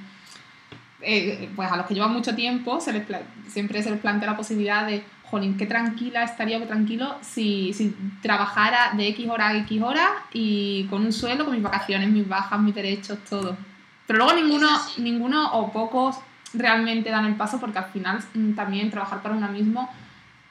[1.03, 3.07] eh, pues a los que llevan mucho tiempo se les
[3.51, 7.95] siempre se les plantea la posibilidad de, jolín, qué tranquila estaría, qué tranquilo si, si
[8.21, 12.27] trabajara de X hora a X hora y con un sueldo, con mis vacaciones, mis
[12.27, 13.57] bajas, mis derechos, todo.
[14.05, 16.17] Pero luego ninguno, ninguno o pocos
[16.53, 19.89] realmente dan el paso porque al final mm, también trabajar para uno mismo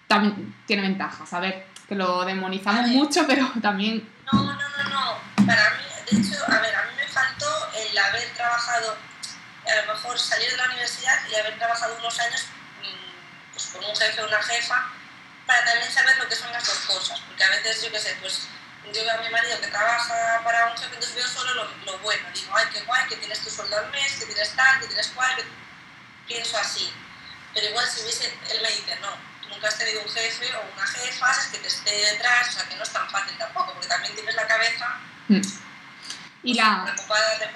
[0.06, 1.32] también tiene ventajas.
[1.34, 4.08] A ver, que lo demonizamos mucho, pero también...
[4.32, 5.46] No, no, no, no.
[5.46, 8.96] Para mí, de hecho, a ver, a mí me faltó el haber trabajado
[9.70, 12.46] a lo mejor salir de la universidad y haber trabajado unos años
[13.72, 14.90] con un jefe o una jefa
[15.46, 18.16] para también saber lo que son las dos cosas, porque a veces yo qué sé,
[18.20, 18.46] pues
[18.92, 21.98] yo veo a mi marido que trabaja para un jefe, entonces veo solo lo, lo,
[21.98, 24.86] bueno, digo, ay, qué guay, que tienes tu sueldo al mes, que tienes tal, que
[24.86, 25.36] tienes cual,
[26.26, 26.92] pienso así.
[27.52, 29.10] Pero igual si hubiese, él me dice, no,
[29.48, 32.68] nunca has tenido un jefe o una jefa, es que te esté detrás, o sea,
[32.68, 35.40] que no es tan fácil tampoco, porque también tienes la cabeza mm.
[36.44, 36.84] y la...
[36.84, 37.46] preocupada de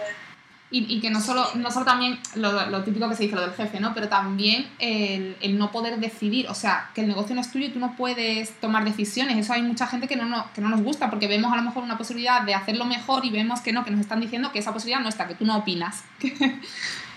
[0.77, 3.79] y, que no solo, no solo también lo, típico que se dice, lo del jefe,
[3.79, 3.95] ¿no?
[3.95, 7.67] Pero también el, el, no poder decidir, o sea, que el negocio no es tuyo
[7.67, 9.39] y tú no puedes tomar decisiones.
[9.39, 11.63] Eso hay mucha gente que no, no, que no nos gusta porque vemos a lo
[11.63, 14.59] mejor una posibilidad de hacerlo mejor y vemos que no, que nos están diciendo que
[14.59, 16.03] esa posibilidad no está, que tú no opinas.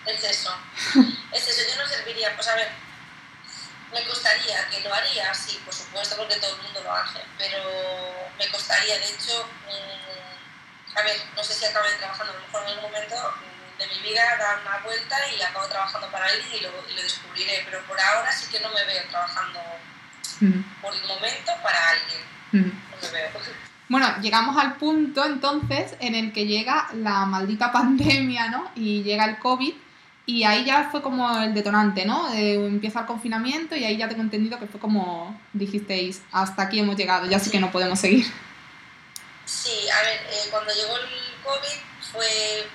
[0.08, 0.52] Es eso.
[1.34, 2.70] Es eso, yo no serviría, pues a ver,
[3.92, 7.60] me costaría, que lo haría, sí, por supuesto, porque todo el mundo lo hace, pero
[8.40, 9.46] me costaría, de hecho,
[10.98, 13.16] a ver, no sé si acabo de trabajando, a lo mejor en algún momento
[13.78, 17.62] de mi vida dar una vuelta y acabo trabajando para alguien y lo, lo descubriré,
[17.66, 19.60] pero por ahora sí que no me veo trabajando
[20.82, 22.22] por el momento para alguien.
[22.52, 23.30] No me veo.
[23.90, 28.70] Bueno, llegamos al punto entonces en el que llega la maldita pandemia, ¿no?
[28.76, 29.74] Y llega el COVID
[30.26, 32.34] y ahí ya fue como el detonante, ¿no?
[32.34, 36.80] Eh, empieza el confinamiento y ahí ya tengo entendido que fue como dijisteis, hasta aquí
[36.80, 38.26] hemos llegado, ya sí que no podemos seguir.
[39.48, 41.80] Sí, a ver, eh, cuando llegó el COVID
[42.12, 42.70] fue,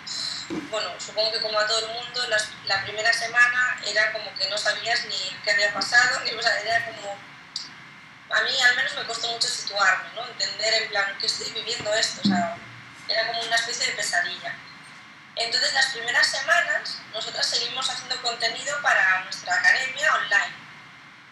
[0.71, 4.49] bueno, supongo que como a todo el mundo, las- la primera semana era como que
[4.49, 7.13] no sabías ni qué había pasado, ni, o sea, era como,
[8.31, 10.27] a mí al menos me costó mucho situarme, ¿no?
[10.27, 12.57] Entender en plan, que estoy viviendo esto, o sea,
[13.07, 14.57] era como una especie de pesadilla.
[15.37, 20.62] Entonces, las primeras semanas, nosotras seguimos haciendo contenido para nuestra academia online.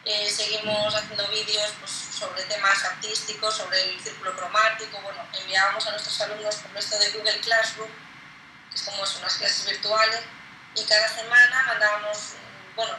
[0.04, 5.00] Eh, seguimos haciendo vídeos pues, sobre temas artísticos, sobre el círculo cromático.
[5.02, 7.90] Bueno, enviábamos a nuestros alumnos por esto de Google Classroom,
[8.70, 10.20] que es como son unas clases virtuales,
[10.74, 12.34] y cada semana mandábamos,
[12.76, 12.96] bueno,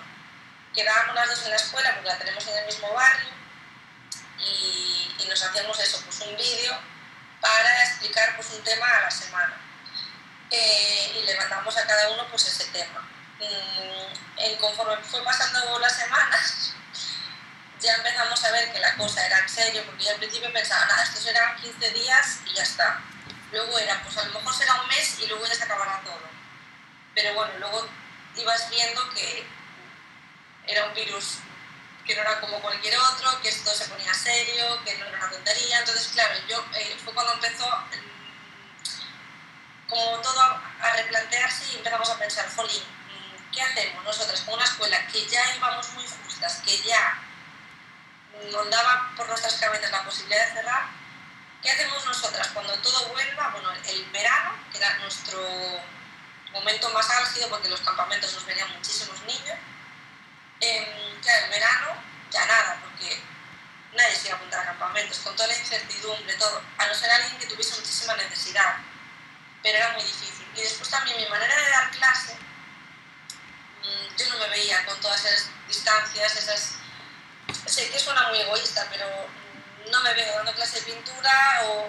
[0.75, 3.29] quedábamos las dos en la escuela porque la tenemos en el mismo barrio,
[4.39, 6.77] y, y nos hacíamos eso, pues un vídeo
[7.39, 9.57] para explicar pues, un tema a la semana.
[10.51, 13.07] Eh, y le mandamos a cada uno pues ese tema.
[13.39, 16.73] Mm, en conforme fue pasando las semanas,
[17.81, 20.85] ya empezamos a ver que la cosa era en serio, porque yo al principio pensaba,
[20.85, 23.01] nada, estos eran 15 días y ya está.
[23.51, 26.21] Luego era, pues a lo mejor será un mes y luego ya se acabará todo.
[27.15, 27.89] Pero bueno, luego
[28.35, 29.45] ibas viendo que
[30.67, 31.39] era un virus
[32.05, 35.29] que no era como cualquier otro, que esto se ponía serio, que no era una
[35.29, 35.79] tontería.
[35.79, 38.11] Entonces, claro, yo eh, fue cuando empezó mm,
[39.89, 44.63] como todo a, replantearse y empezamos a pensar, jolín, mm, ¿qué hacemos nosotras con una
[44.65, 47.30] escuela que ya íbamos muy justas, que ya
[48.51, 50.89] nos daba por nuestras cabezas la posibilidad de cerrar?
[51.61, 53.49] ¿Qué hacemos nosotras cuando todo vuelva?
[53.49, 55.39] Bueno, el verano, que era nuestro
[56.51, 59.57] momento más álgido porque los campamentos nos venían muchísimos niños,
[60.59, 63.21] eh, claro, el verano ya nada, porque
[63.93, 67.11] nadie se iba a apuntar a campamentos, con toda la incertidumbre, todo, a no ser
[67.11, 68.77] alguien que tuviese muchísima necesidad,
[69.61, 70.47] pero era muy difícil.
[70.55, 72.35] Y después también mi manera de dar clase,
[73.83, 76.75] mmm, yo no me veía con todas esas distancias, esas...
[77.71, 79.05] Sé que suena muy egoísta, pero
[79.89, 81.87] no me veo dando clase de pintura o,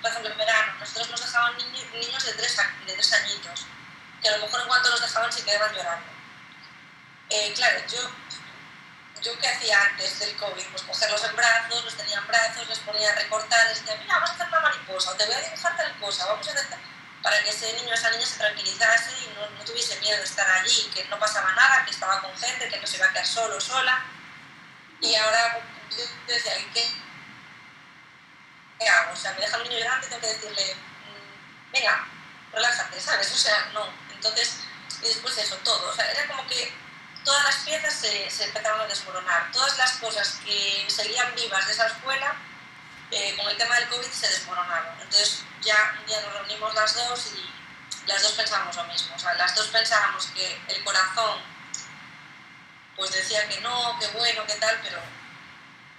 [0.00, 3.66] por ejemplo, en verano, nosotros nos dejaban niños, niños de, tres, de tres añitos,
[4.22, 6.06] que a lo mejor en cuanto los dejaban se quedaban llorando.
[7.30, 7.98] Eh, claro, yo,
[9.22, 12.78] yo qué hacía antes del COVID, pues cogerlos en brazos, los tenía en brazos, les
[12.78, 15.40] ponía a recortar, les decía, mira, vamos a hacer una mariposa, o te voy a
[15.40, 16.78] dibujar tal cosa, vamos a hacer tal...
[17.24, 20.24] para que ese niño o esa niña se tranquilizase y no, no, tuviese miedo de
[20.24, 23.12] estar allí, que no pasaba nada, que estaba con gente, que no se iba a
[23.12, 24.13] quedar solo sola.
[25.04, 26.90] Y ahora yo decía, ¿qué,
[28.78, 29.12] ¿qué hago?
[29.12, 32.06] O sea, me deja el niño llorando y tengo que decirle, mmm, venga,
[32.52, 33.30] relájate, ¿sabes?
[33.30, 33.86] O sea, no.
[34.14, 34.60] Entonces,
[35.02, 35.90] y después eso, todo.
[35.90, 36.72] O sea, era como que
[37.22, 39.52] todas las piezas se, se, empezaron a desmoronar.
[39.52, 42.36] Todas las cosas que seguían vivas de esa escuela,
[43.10, 44.98] eh, con el tema del COVID, se desmoronaron.
[45.02, 49.14] Entonces ya un día nos reunimos las dos y las dos pensábamos lo mismo.
[49.14, 51.53] O sea, las dos pensábamos que el corazón
[52.96, 55.00] pues decía que no, que bueno, que tal, pero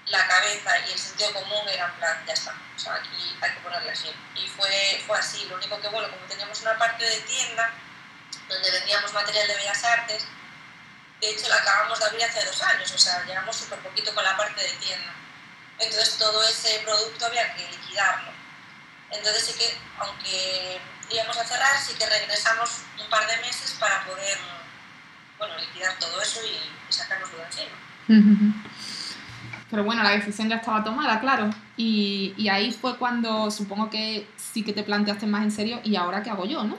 [0.08, 3.60] la cabeza y el sentido común eran plan, ya está, o sea, aquí hay que
[3.60, 4.12] ponerle así.
[4.36, 7.72] Y fue, fue así, lo único que, bueno, como teníamos una parte de tienda
[8.48, 10.26] donde vendíamos material de bellas artes,
[11.20, 14.24] de hecho la acabamos de abrir hace dos años, o sea, llevamos súper poquito con
[14.24, 15.14] la parte de tienda.
[15.80, 18.32] Entonces todo ese producto había que liquidarlo.
[19.12, 20.80] Entonces sí que, aunque
[21.10, 24.38] íbamos a cerrar, sí que regresamos un par de meses para poder,
[25.38, 26.50] bueno, liquidar todo eso y,
[26.90, 28.64] y sacárnoslo de encima.
[29.70, 31.50] Pero bueno, la decisión ya estaba tomada, claro.
[31.76, 35.96] Y, y, ahí fue cuando supongo que sí que te planteaste más en serio, ¿y
[35.96, 36.78] ahora qué hago yo, no?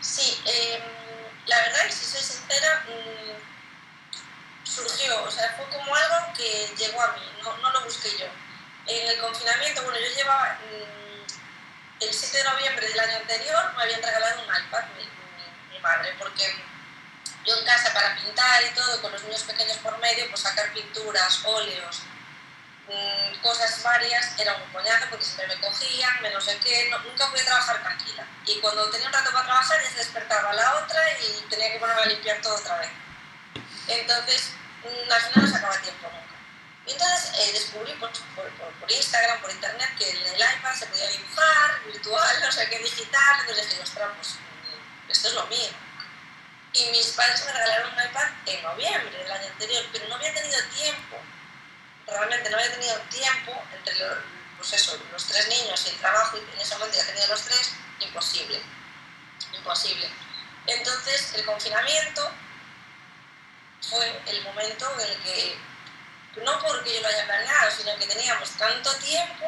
[0.00, 0.78] Sí, eh,
[1.46, 3.36] la verdad, si soy sincera, mmm,
[4.64, 8.26] surgió, o sea, fue como algo que llegó a mí, no, no lo busqué yo.
[8.86, 13.82] En el confinamiento, bueno, yo llevaba mmm, el 7 de noviembre del año anterior, me
[13.82, 16.44] habían regalado un iPad mi, mi, mi madre, porque
[17.46, 20.72] yo en casa para pintar y todo, con los niños pequeños por medio, pues sacar
[20.72, 22.02] pinturas, óleos,
[22.88, 26.98] mmm, cosas varias, era un coñazo porque siempre me cogían, me no sé qué, no,
[27.00, 28.26] nunca podía trabajar tranquila.
[28.44, 31.78] Y cuando tenía un rato para trabajar ya se despertaba la otra y tenía que
[31.78, 32.90] ponerme a limpiar todo otra vez.
[33.88, 34.50] Entonces,
[34.82, 36.26] mmm, al final no sacaba tiempo nunca.
[36.86, 40.74] Y entonces eh, descubrí por, por, por, por, Instagram, por internet, que en el iPad
[40.74, 44.36] se podía dibujar, virtual, no sé qué, digital, entonces dije, ostras, pues
[45.08, 45.85] esto es lo mío
[46.72, 50.34] y mis padres me regalaron un iPad en noviembre del año anterior, pero no había
[50.34, 51.16] tenido tiempo,
[52.06, 54.18] realmente no había tenido tiempo entre los,
[54.58, 57.42] pues eso, los tres niños y el trabajo, y en ese momento ya tenía los
[57.42, 58.60] tres, imposible,
[59.52, 60.10] imposible.
[60.66, 62.30] Entonces el confinamiento
[63.80, 65.58] fue el momento en el que
[66.42, 69.46] no porque yo lo haya planeado, sino que teníamos tanto tiempo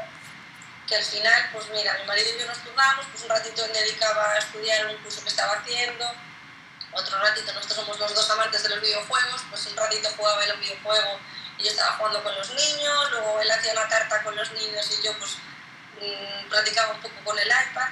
[0.87, 3.73] que al final, pues mira, mi marido y yo nos turnamos, pues un ratito él
[3.73, 6.11] dedicaba a estudiar un curso que estaba haciendo,
[6.93, 10.57] otro ratito, nosotros somos los dos amantes de los videojuegos, pues un ratito jugaba el
[10.59, 11.21] videojuego
[11.59, 14.87] y yo estaba jugando con los niños, luego él hacía una tarta con los niños
[14.91, 15.33] y yo pues
[16.01, 17.89] mmm, practicaba un poco con el iPad.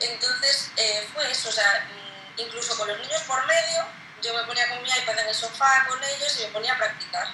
[0.00, 3.86] Entonces eh, fue eso, o sea, mmm, incluso con los niños por medio,
[4.22, 6.78] yo me ponía con mi iPad en el sofá con ellos y me ponía a
[6.78, 7.28] practicar.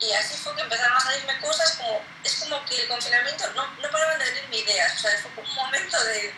[0.00, 3.66] Y así fue que empezaron a salirme cosas como, es como que el confinamiento no,
[3.66, 6.32] no paraban de venirme ideas, o sea, fue como un momento de,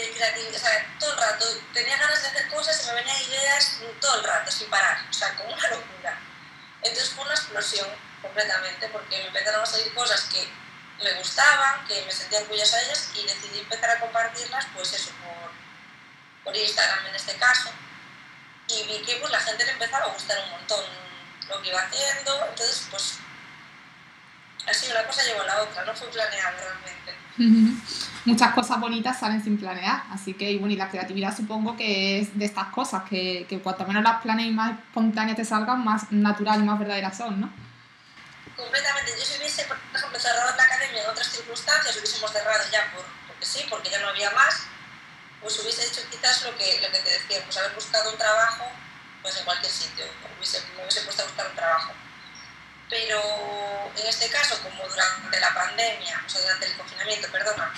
[0.00, 3.22] de creatividad, o sea, todo el rato, tenía ganas de hacer cosas y me venían
[3.22, 6.18] ideas todo el rato, sin parar, o sea, como una locura.
[6.82, 7.88] Entonces fue una explosión
[8.22, 10.48] completamente, porque me empezaron a salir cosas que
[11.02, 15.10] me gustaban, que me sentía orgullosa de ellas y decidí empezar a compartirlas, pues eso,
[15.22, 15.52] por,
[16.44, 17.70] por Instagram en este caso.
[18.68, 20.84] Y vi que pues, la gente le empezaba a gustar un montón
[21.48, 23.18] lo que iba haciendo, entonces pues
[24.66, 26.96] así una cosa llevó a la otra, no fue planeado realmente.
[28.24, 32.20] Muchas cosas bonitas salen sin planear, así que y bueno, y la creatividad supongo que
[32.20, 35.84] es de estas cosas, que, que cuanto menos las planees y más espontáneas te salgan,
[35.84, 37.52] más natural y más verdaderas son, ¿no?
[38.56, 42.90] Completamente, yo si hubiese, por ejemplo, cerrado la academia en otras circunstancias, hubiésemos cerrado ya
[42.94, 44.62] por, porque sí, porque ya no había más,
[45.42, 48.64] pues hubiese hecho quizás lo que, lo que te decía, pues haber buscado un trabajo
[49.22, 50.04] pues en cualquier sitio,
[50.36, 51.92] hubiese, me hubiese puesto a buscar un trabajo.
[52.88, 53.20] Pero
[53.96, 57.72] en este caso, como durante la pandemia, o sea, durante el confinamiento, perdona,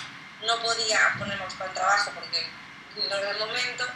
[0.45, 2.47] no podía ponerme a buscar trabajo porque
[2.95, 3.87] no era el momento,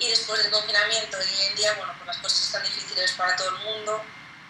[0.00, 3.50] y después del confinamiento, hoy en día, bueno, pues las cosas están difíciles para todo
[3.50, 4.02] el mundo,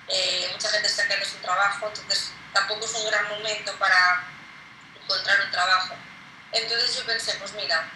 [0.07, 4.25] eh, mucha gente está quedando sin trabajo, entonces tampoco es un gran momento para
[5.03, 5.95] encontrar un trabajo.
[6.53, 7.91] Entonces yo pensé, pues mira,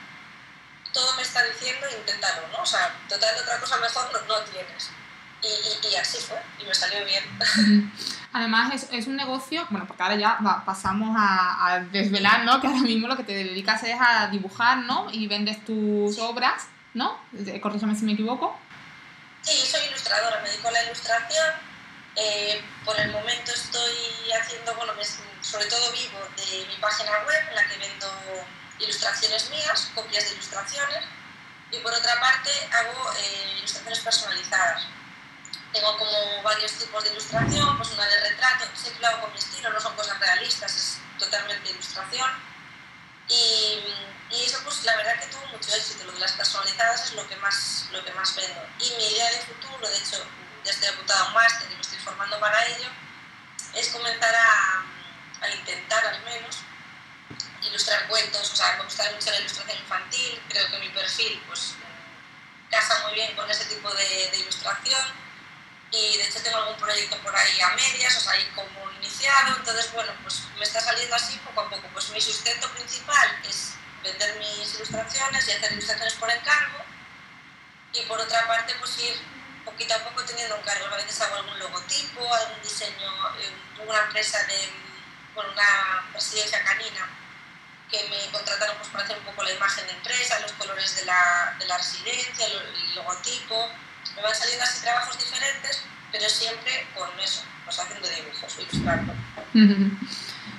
[0.93, 2.63] todo me está diciendo inténtalo, ¿no?
[2.63, 4.91] O sea, total otra cosa mejor no, no tienes.
[5.45, 7.93] Y, y, y, así fue, y me salió bien.
[8.33, 12.61] Además es, es, un negocio, bueno, porque ahora ya va, pasamos a, a, desvelar, ¿no?
[12.61, 15.09] Que ahora mismo lo que te dedicas es a dibujar, ¿no?
[15.13, 17.19] Y vendes tus obras, ¿no?
[17.61, 18.59] Corrígeme si me equivoco.
[19.43, 21.75] Sí, soy ilustradora, me dedico a la ilustración.
[22.17, 24.93] Eh, por el momento estoy haciendo, bueno,
[25.43, 28.07] sobre todo vivo de mi página web, en la que vendo
[28.79, 31.05] ilustraciones mías, copias de ilustraciones,
[31.71, 34.87] y por otra parte hago eh, ilustraciones personalizadas.
[35.75, 39.39] Tengo como varios tipos de ilustración, pues una de retrato, siempre lo hago con mi
[39.39, 42.31] estilo, no son cosas realistas, es totalmente ilustración.
[43.29, 43.83] Y,
[44.31, 47.27] y, eso pues la verdad que tuvo mucho éxito, lo de las personalizadas es lo
[47.27, 48.65] que más, lo que más vendo.
[48.79, 50.25] Y mi idea de futuro, de hecho
[50.65, 52.89] ya estoy apuntada a un máster y me estoy formando para ello,
[53.75, 54.85] es comenzar a,
[55.41, 56.59] a intentar al menos
[57.63, 61.75] ilustrar cuentos, o sea, me gusta mucho la ilustración infantil, creo que mi perfil pues
[62.71, 65.24] casa muy bien con ese tipo de, de, ilustración
[65.95, 69.57] y de hecho tengo algún proyecto por ahí a medias, o sea, ahí como iniciado,
[69.57, 73.75] entonces bueno, pues me está saliendo así poco a poco, pues mi sustento principal es
[74.03, 76.85] vender mis ilustraciones y hacer ilustraciones por encargo
[77.93, 79.15] y por otra parte pues ir
[79.65, 83.11] poquito a poco teniendo encargos, a veces hago algún logotipo, algún diseño,
[83.87, 84.71] una empresa de,
[85.35, 87.09] bueno, una residencia canina
[87.91, 91.05] que me contrataron pues, para hacer un poco la imagen de empresa, los colores de
[91.05, 93.71] la, de la residencia, el logotipo.
[94.17, 99.13] Me van saliendo así trabajos diferentes, pero siempre con eso, pues haciendo dibujos, ilustrando.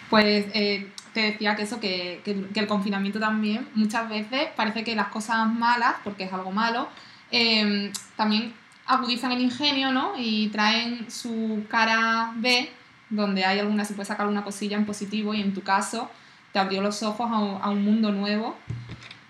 [0.07, 4.83] Pues eh, te decía que eso, que, que, que, el confinamiento también, muchas veces parece
[4.83, 6.87] que las cosas malas, porque es algo malo,
[7.31, 8.53] eh, también
[8.85, 10.13] agudizan el ingenio, ¿no?
[10.17, 12.71] Y traen su cara B,
[13.09, 16.09] donde hay alguna, se puede sacar una cosilla en positivo y en tu caso
[16.53, 18.55] te abrió los ojos a un, a un, mundo nuevo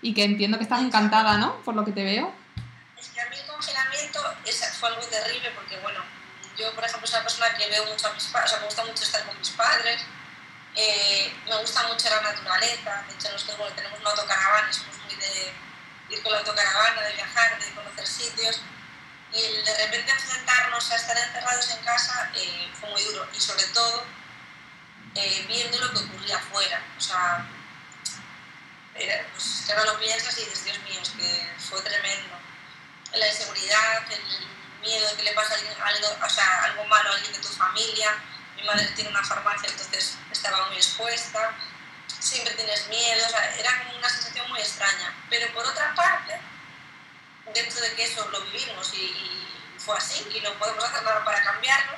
[0.02, 1.56] y que entiendo que estás encantada, ¿no?
[1.64, 2.30] Por lo que te veo.
[2.98, 3.36] Es que a mí
[4.44, 6.04] es, fue algo terrible porque, bueno,
[6.56, 8.66] yo, por ejemplo, soy una persona que veo mucho a mis padres, o sea, me
[8.66, 10.00] gusta mucho estar con mis padres,
[10.74, 15.14] eh, me gusta mucho la naturaleza, de hecho nosotros bueno, tenemos una autocaravana, somos muy
[15.16, 15.52] de
[16.10, 18.60] ir con la autocaravana, de viajar, de conocer sitios,
[19.32, 23.40] y el de repente enfrentarnos a estar encerrados en casa eh, fue muy duro, y
[23.40, 24.04] sobre todo
[25.14, 26.82] eh, viendo lo que ocurría afuera.
[26.96, 27.46] O sea,
[28.94, 32.45] pues ahora lo piensas y dices, Dios mío, es que fue tremendo.
[33.12, 34.46] La inseguridad, el
[34.80, 38.14] miedo de que le pase algo, o sea, algo malo a alguien de tu familia.
[38.56, 41.54] Mi madre tiene una farmacia, entonces estaba muy expuesta.
[42.18, 45.14] Siempre tienes miedo, o sea, era como una sensación muy extraña.
[45.30, 46.40] Pero por otra parte,
[47.54, 49.42] dentro de que eso lo vivimos y,
[49.78, 51.96] fue así y no podemos hacer nada para cambiarlo,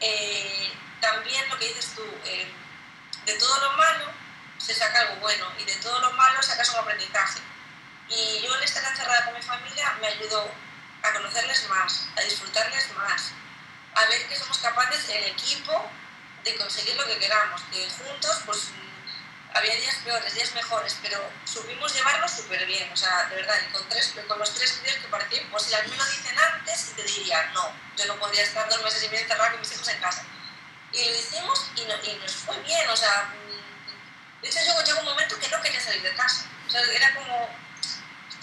[0.00, 2.52] eh, también lo que dices tú, eh,
[3.24, 4.12] de todo lo malo
[4.58, 7.40] se saca algo bueno y de todo lo malo sacas un aprendizaje.
[8.08, 10.50] Y yo el estar encerrada con mi familia me ayudó
[11.02, 13.32] a conocerles más, a disfrutarles más,
[13.94, 15.90] a ver que somos capaces en equipo
[16.42, 18.68] de conseguir lo que queramos, que juntos pues
[19.54, 23.88] había días peores, días mejores, pero supimos llevarlo súper bien, o sea, de verdad, con,
[23.88, 25.76] tres, con los tres días que parecía imposible.
[25.76, 28.82] A mí me lo dicen antes y te diría, no, yo no podría estar dos
[28.82, 30.24] meses y medio encerrada con mis hijos en casa.
[30.92, 34.98] Y lo hicimos y, y nos fue bien, o sea, mm, de hecho llegó, llegó
[35.00, 37.48] un momento que no quería salir de casa, o sea, era como,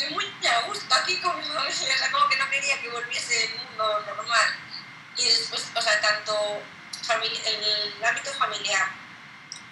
[0.01, 2.89] estoy muy a gusto aquí con mi familia, o sea, como que no quería que
[2.89, 4.55] volviese el mundo normal.
[5.15, 6.61] Y después, o sea, tanto
[7.09, 8.87] en el ámbito familiar,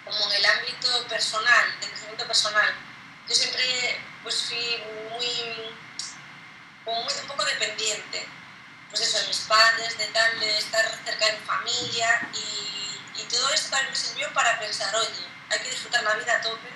[0.04, 2.74] como en el ámbito personal, de crecimiento personal,
[3.28, 5.74] yo siempre pues fui muy,
[6.84, 8.28] como muy un poco dependiente,
[8.90, 13.24] pues eso, de mis padres, de tal, de estar cerca de mi familia y, y
[13.24, 16.68] todo esto también me sirvió para pensar, oye, hay que disfrutar la vida a tope,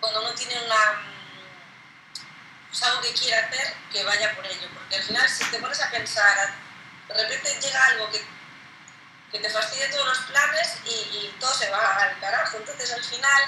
[0.00, 1.13] cuando uno tiene una,
[2.74, 5.80] pues algo que quiera hacer, que vaya por ello, porque al final si te pones
[5.80, 6.54] a pensar,
[7.06, 8.20] de repente llega algo que
[9.34, 12.56] que te fastidie todos los planes y, todo se va al carajo.
[12.56, 13.42] Entonces al final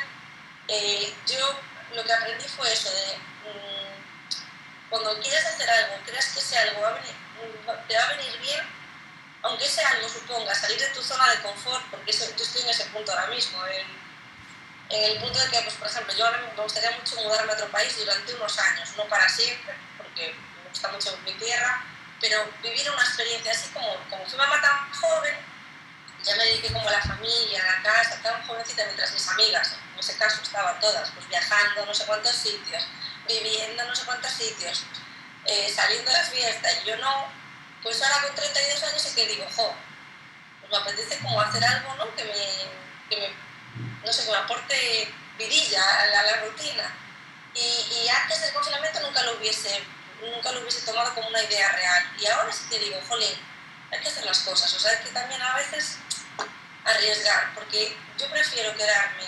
[0.67, 1.61] eh, yo
[1.95, 6.81] lo que aprendí fue eso de mm, cuando quieres hacer algo, creas que ese algo
[7.87, 8.61] te va a venir bien,
[9.43, 12.87] aunque ese algo suponga salir de tu zona de confort, porque yo estoy en ese
[12.87, 13.65] punto ahora mismo,
[14.91, 17.69] el punto de que, pues, por ejemplo, yo ahora me gustaría mucho mudarme a otro
[17.71, 21.85] país durante unos años, no para siempre, porque me gusta mucho mi tierra,
[22.21, 25.37] pero vivir una experiencia así como, como fui mamá tan joven,
[26.23, 29.77] ya me dediqué como a la familia, a la casa, estaba jovencita mientras mis amigas,
[29.93, 32.87] en ese caso estaban todas, pues viajando no sé cuántos sitios,
[33.27, 34.85] viviendo no sé cuántos sitios,
[35.47, 37.27] eh, saliendo de fiesta, y yo no,
[37.83, 39.75] pues ahora con 32 años sí que digo, jo,
[40.61, 42.15] pues me apetece como hacer algo, ¿no?
[42.15, 43.46] Que me, que me
[44.07, 46.95] no sé, me aporte vidilla a la, rutina.
[47.55, 49.83] Y, y, antes del confinamiento nunca lo hubiese,
[50.21, 52.13] nunca lo hubiese tomado como una idea real.
[52.19, 53.37] Y ahora sí que digo, jolín,
[53.91, 54.73] hay que hacer las cosas.
[54.73, 55.99] O sea, es que también a veces
[56.85, 59.25] arriesgar, porque yo prefiero quedarme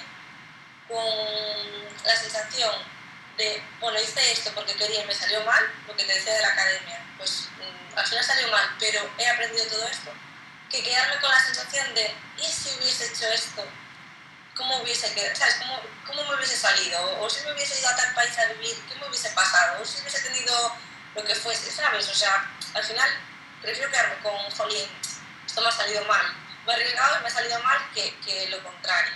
[0.87, 2.73] con la sensación
[3.37, 6.43] de, bueno, hice esto porque quería y me salió mal, lo que te decía de
[6.43, 10.13] la academia, pues mm, al final salió mal, pero he aprendido todo esto,
[10.71, 13.65] que quedarme con la sensación de, ¿y si hubiese hecho esto?
[14.59, 15.37] ¿Cómo hubiese quedado?
[15.37, 15.55] ¿Sabes?
[15.63, 16.99] ¿Cómo, ¿Cómo, me hubiese salido?
[17.23, 19.81] O si me hubiese ido a tal país a vivir, ¿qué me hubiese pasado?
[19.81, 20.53] O si hubiese tenido
[21.15, 22.09] lo que fuese, ¿sabes?
[22.09, 23.09] O sea, al final
[23.63, 24.89] prefiero quedarme con, jolín,
[25.47, 26.27] esto me ha salido mal,
[26.67, 29.15] me he arriesgado y me ha salido mal que, que lo contrario.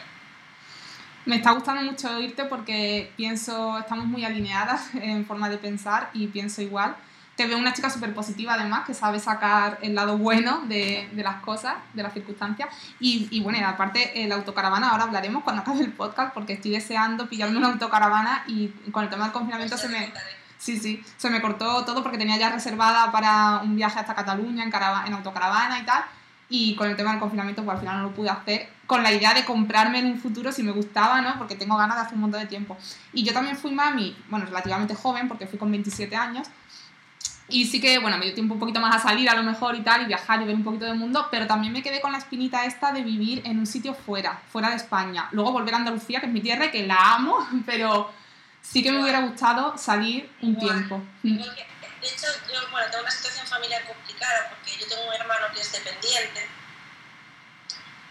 [1.24, 6.28] Me está gustando mucho oírte porque pienso, estamos muy alineadas en forma de pensar y
[6.28, 6.96] pienso igual.
[7.36, 11.22] Te veo una chica súper positiva además, que sabe sacar el lado bueno de, de
[11.22, 12.68] las cosas, de las circunstancias.
[13.00, 17.28] Y, y bueno, aparte, la autocaravana, ahora hablaremos cuando acabe el podcast, porque estoy deseando
[17.28, 20.12] pillarme una autocaravana y con el tema del confinamiento se me,
[20.62, 24.62] Sí, sí, se me cortó todo porque tenía ya reservada para un viaje hasta Cataluña
[24.62, 26.04] en, en autocaravana y tal.
[26.48, 28.68] Y con el tema del confinamiento, pues al final no lo pude hacer.
[28.86, 31.36] Con la idea de comprarme en un futuro si me gustaba, ¿no?
[31.36, 32.78] Porque tengo ganas de hacer un montón de tiempo.
[33.12, 36.46] Y yo también fui mami, bueno, relativamente joven, porque fui con 27 años.
[37.52, 39.74] Y sí que, bueno, me dio tiempo un poquito más a salir a lo mejor
[39.74, 42.10] y tal, y viajar y ver un poquito del mundo, pero también me quedé con
[42.10, 45.28] la espinita esta de vivir en un sitio fuera, fuera de España.
[45.32, 48.10] Luego volver a Andalucía, que es mi tierra, que la amo, pero
[48.62, 51.02] sí que me hubiera gustado salir un tiempo.
[51.22, 55.60] De hecho, yo bueno, tengo una situación familiar complicada porque yo tengo un hermano que
[55.60, 56.48] es dependiente,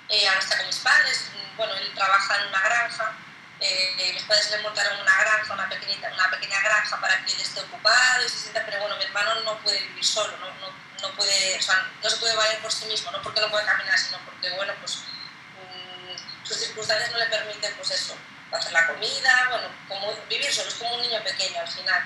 [0.07, 3.13] eh, ahora está con mis padres, bueno, él trabaja en una granja,
[3.61, 7.41] eh, mis padres le montaron una granja, una, pequeñita, una pequeña granja para que él
[7.41, 10.73] esté ocupado y se sienta, pero bueno, mi hermano no puede vivir solo, no, no,
[10.99, 11.59] no puede,
[12.01, 14.73] no se puede valer por sí mismo, no porque no puede caminar, sino porque, bueno,
[14.79, 18.17] pues mm, sus circunstancias no le permiten, pues eso,
[18.51, 19.47] hacer la comida,
[19.87, 22.03] bueno, vivir solo, es como un niño pequeño al final.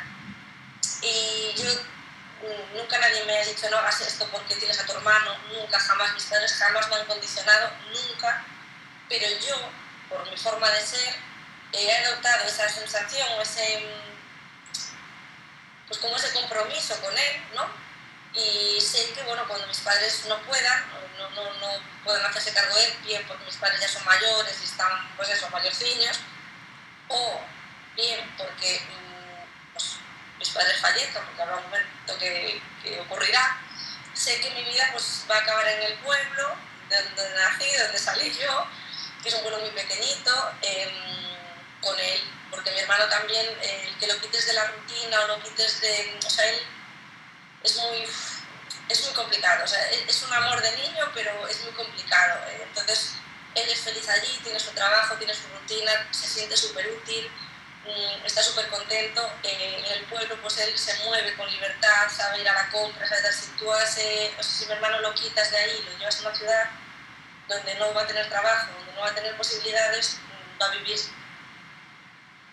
[1.01, 4.91] Y yo mm, nunca nadie me ha dicho no hagas esto porque tienes a tu
[4.91, 8.43] hermano, nunca, jamás, mis padres jamás me han condicionado, nunca,
[9.08, 9.72] pero yo,
[10.10, 11.16] por mi forma de ser,
[11.78, 14.16] he adoptado esa sensación, ese, mm,
[15.88, 17.68] pues como ese compromiso con él, ¿no?
[18.34, 20.84] Y sé que, bueno, cuando mis padres no puedan,
[21.18, 21.68] no, no, no
[22.04, 25.30] puedan hacerse cargo de él, bien porque mis padres ya son mayores y están, pues
[25.30, 26.20] eso, mayorciños,
[27.08, 27.42] o
[27.96, 29.96] bien porque mm, pues,
[30.38, 33.58] mis padres fallezcan, porque habrá un momento que, que, ocurrirá,
[34.14, 36.56] sé que mi vida pues, va a acabar en el pueblo
[36.90, 38.68] de donde nací, de donde salí yo,
[39.24, 41.35] que es un pueblo muy pequeñito, em,
[41.86, 42.22] con él,
[42.52, 46.20] porque mi hermano también, el que lo quites de la rutina o lo quites de...
[46.26, 46.60] O sea, él
[47.64, 48.06] es muy,
[48.90, 52.40] es muy complicado, o sea, es un amor de niño, pero es muy complicado.
[52.50, 52.64] ¿eh?
[52.68, 53.14] Entonces,
[53.56, 57.30] él es feliz allí, tiene su trabajo, tiene su rutina, se siente súper útil.
[57.86, 59.22] mm, está súper contento.
[59.44, 63.08] Eh, en el pueblo, pues él se mueve con libertad, sabe ir a la compra,
[63.08, 66.18] sabe si tú haces, o sea, si mi hermano lo quitas de ahí, lo llevas
[66.18, 66.70] a una ciudad
[67.48, 70.72] donde no va a tener trabajo, donde no va a tener posibilidades, mm, va a
[70.72, 71.00] vivir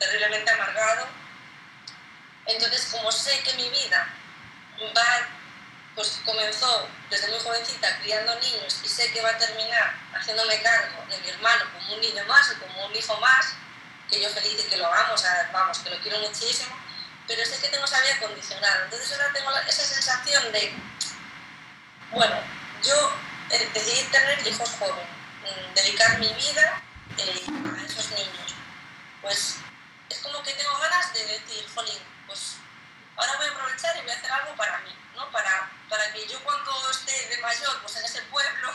[0.03, 1.07] terriblemente amargado.
[2.47, 4.09] Entonces, como sé que mi vida
[4.97, 5.29] va,
[5.95, 11.05] pues comenzó desde muy jovencita criando niños y sé que va a terminar haciéndome cargo
[11.09, 13.55] de mi hermano como un niño más o como un hijo más,
[14.11, 16.77] que yo feliz y que lo amo, o sea, vamos, que lo quiero muchísimo,
[17.29, 18.85] pero sé que tengo esa vida condicionada.
[18.85, 20.75] Entonces ahora tengo esa sensación de,
[22.11, 22.37] bueno,
[22.83, 23.13] yo
[23.73, 25.07] decidí tener hijos jóvenes,
[25.43, 26.83] mm, dedicar mi vida
[27.19, 27.47] eh,
[27.79, 28.55] a esos niños.
[29.21, 29.59] Pues
[30.13, 32.57] es como que tengo ganas de decir, jolín, pues
[33.17, 35.31] ahora voy a aprovechar y voy a hacer algo para mí, ¿no?
[35.31, 38.69] Para, para que yo cuando esté de mayor, pues en ese pueblo,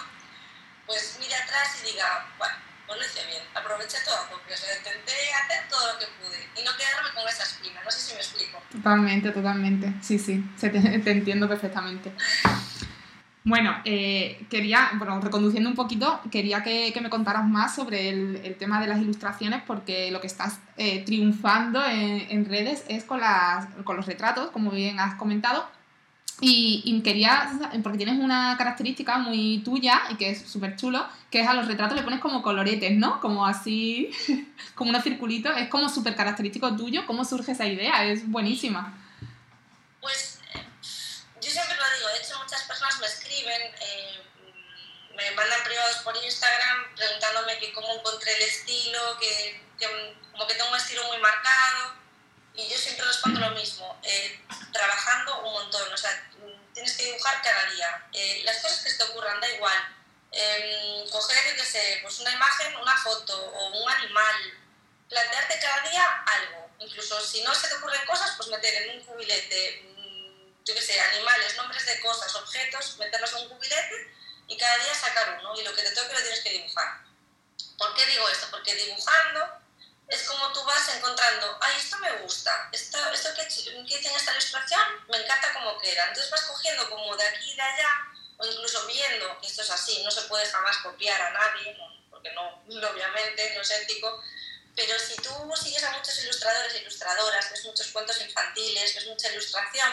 [0.86, 2.56] pues mire atrás y diga, bueno,
[2.88, 6.50] pues lo hice bien, aproveché todo porque o sea, intenté hacer todo lo que pude
[6.56, 8.64] y no quedarme con esa espina, no sé si me explico.
[8.72, 12.12] Totalmente, totalmente, sí, sí, te, te entiendo perfectamente.
[13.48, 18.82] Bueno, eh, quería, bueno, reconduciendo un poquito, quería que, me contaras más sobre el, tema
[18.82, 23.96] de las ilustraciones, porque lo que estás eh, triunfando en, redes es con, las, con
[23.96, 25.66] los retratos, como bien has comentado.
[26.42, 27.50] Y, quería,
[27.84, 31.70] porque tienes una característica muy tuya y que es súper chulo, que es a los
[31.70, 33.22] retratos le pones como coloretes, ¿no?
[33.22, 34.12] Como así,
[34.76, 35.56] como unos circulitos.
[35.58, 37.06] Es como súper característico tuyo.
[37.08, 38.04] ¿Cómo surge esa idea?
[38.04, 38.94] Es buenísima.
[40.02, 40.64] Pues eh,
[41.42, 43.08] yo siempre lo digo, de hecho muchas personas me
[43.50, 44.20] eh,
[45.18, 49.62] me mandan privados por Instagram preguntándome que cómo encontré el estilo, que,
[50.32, 51.98] como que tengo un estilo muy marcado.
[52.54, 54.40] Y yo siempre respondo lo mismo, eh,
[54.72, 56.12] trabajando un montón, o sea,
[56.74, 58.08] tienes que dibujar cada día.
[58.14, 59.96] Eh, las cosas que te ocurran, da igual.
[60.32, 64.36] Em, coger, qué sé, pues una imagen, una foto o un animal,
[65.10, 66.70] plantearte cada día algo.
[66.80, 69.84] Incluso si no se te ocurren cosas, pues meter en un cubilete
[70.64, 74.17] yo qué sé, animales, nombres de cosas, objetos, meterlos en un cubilete
[74.48, 77.02] y cada día sacar uno y lo que te toque lo tienes que dibujar.
[77.78, 78.48] ¿Por qué digo esto?
[78.50, 79.58] Porque dibujando
[80.08, 84.32] es como tú vas encontrando, ay, esto me gusta, esto, esto que, que tiene esta
[84.32, 86.08] ilustración me encanta cómo queda.
[86.08, 87.90] Entonces vas cogiendo como de aquí y de allá,
[88.38, 91.78] o incluso viendo, esto es así, no se puede jamás copiar a nadie,
[92.10, 94.24] porque no, obviamente no es ético,
[94.76, 95.32] pero si tú
[95.62, 99.92] sigues a muchos ilustradores e ilustradoras, ves muchos cuentos infantiles, ves mucha ilustración,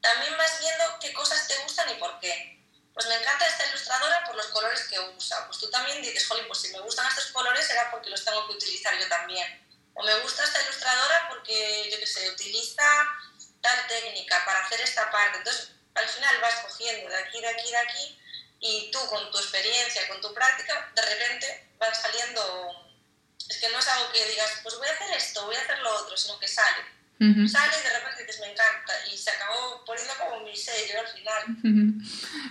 [0.00, 2.63] también vas viendo qué cosas te gustan y por qué.
[2.94, 5.44] Pues me encanta esta ilustradora por los colores que usa.
[5.46, 8.46] Pues tú también dices, jolín, pues si me gustan estos colores será porque los tengo
[8.46, 9.66] que utilizar yo también.
[9.94, 12.84] O me gusta esta ilustradora porque, yo qué sé, utiliza
[13.60, 15.38] tal técnica para hacer esta parte.
[15.38, 18.20] Entonces, al final vas cogiendo de aquí, de aquí, de aquí,
[18.60, 22.80] y tú con tu experiencia, con tu práctica, de repente van saliendo...
[23.48, 25.78] Es que no es algo que digas, pues voy a hacer esto, voy a hacer
[25.80, 28.92] lo otro, sino que sale Sale y de repente dices, me encanta.
[29.12, 32.02] Y se acabó poniendo como mi sello al final.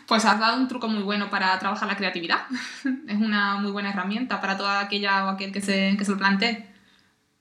[0.07, 2.45] Pues has dado un truco muy bueno para trabajar la creatividad.
[3.07, 6.18] es una muy buena herramienta para toda aquella o aquel que se, que se lo
[6.18, 6.74] plantee.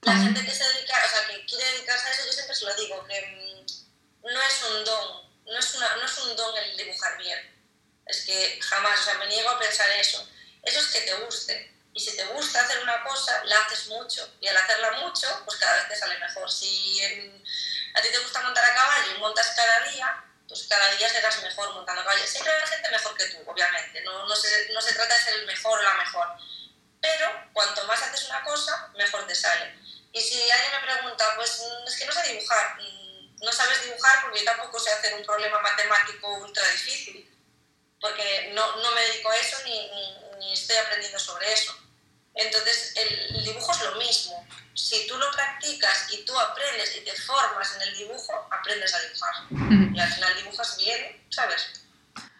[0.01, 2.65] La gente que se dedica, o sea, que quiere dedicarse a eso, yo siempre se
[2.65, 6.53] lo digo, que mm, no es un don, no es, una, no es un don
[6.57, 7.39] el dibujar bien.
[8.05, 10.27] Es que jamás, o sea, me niego a pensar eso.
[10.61, 14.27] Eso es que te guste y si te gusta hacer una cosa, la haces mucho.
[14.41, 16.51] Y al hacerla mucho, pues cada vez te sale mejor.
[16.51, 16.99] Si
[17.93, 21.41] a ti te gusta montar a caballo y montas cada día, pues cada día serás
[21.43, 22.25] mejor montando a caballo.
[22.25, 24.01] Siempre hay gente mejor que tú, obviamente.
[24.01, 26.27] No, no, se, no se trata de ser el mejor o la mejor.
[26.99, 29.75] Pero cuanto más haces una cosa, mejor te sale.
[30.11, 33.83] Y si alguien me pregunta, pues mm, es que no sé dibujar, mm, no sabes
[33.83, 37.29] dibujar porque yo tampoco sé hacer un problema matemático ultra difícil,
[37.99, 39.91] porque no, no me dedico a eso ni,
[40.39, 41.82] ni estoy aprendiendo sobre eso.
[42.35, 44.45] Entonces, el dibujo es lo mismo.
[44.73, 48.99] Si tú lo practicas y tú aprendes y te formas en el dibujo, aprendes a
[49.01, 49.93] dibujar.
[49.95, 51.85] Y al final dibujas bien, ¿sabes?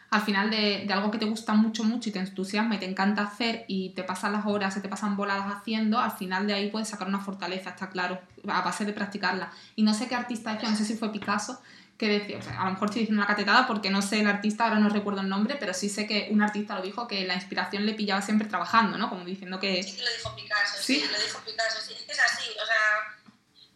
[0.10, 2.86] Al final de, de, algo que te gusta mucho, mucho y te entusiasma y te
[2.86, 6.54] encanta hacer y te pasan las horas, se te pasan voladas haciendo, al final de
[6.54, 9.52] ahí puedes sacar una fortaleza, está claro, a base de practicarla.
[9.76, 11.60] Y no sé qué artista decía, no sé si fue Picasso,
[12.04, 14.80] que decía, a lo mejor estoy diciendo una catetada porque no sé el artista, ahora
[14.80, 17.86] no recuerdo el nombre, pero sí sé que un artista lo dijo que la inspiración
[17.86, 19.10] le pillaba siempre trabajando, ¿no?
[19.10, 19.82] Como diciendo que...
[19.84, 23.18] Sí lo dijo Picasso, sí, lo dijo Picasso, sí, es que es así, o sea,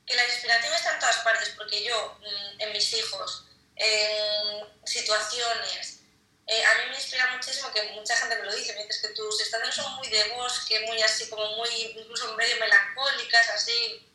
[0.06, 6.02] que la inspiración está en todas partes, porque yo, mm, en mis hijos, en situaciones,
[6.48, 9.14] eh, a mí me inspira muchísimo que mucha gente me lo dice, me dices que
[9.14, 14.07] tus estaciones son muy de bosque, muy así, como muy, incluso medio melancólicas, así,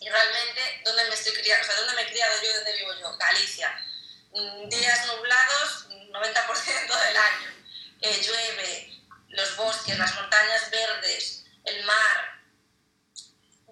[0.00, 1.64] y realmente, ¿dónde me estoy criando?
[1.64, 2.54] O sea, ¿dónde me he criado yo?
[2.54, 3.16] ¿Dónde vivo yo?
[3.16, 3.86] Galicia.
[4.32, 7.64] Mm, días nublados, 90% del año.
[8.00, 12.42] Eh, llueve, los bosques, las montañas verdes, el mar.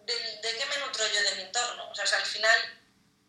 [0.05, 1.05] ¿De, qué me nutro
[2.33, 2.83] final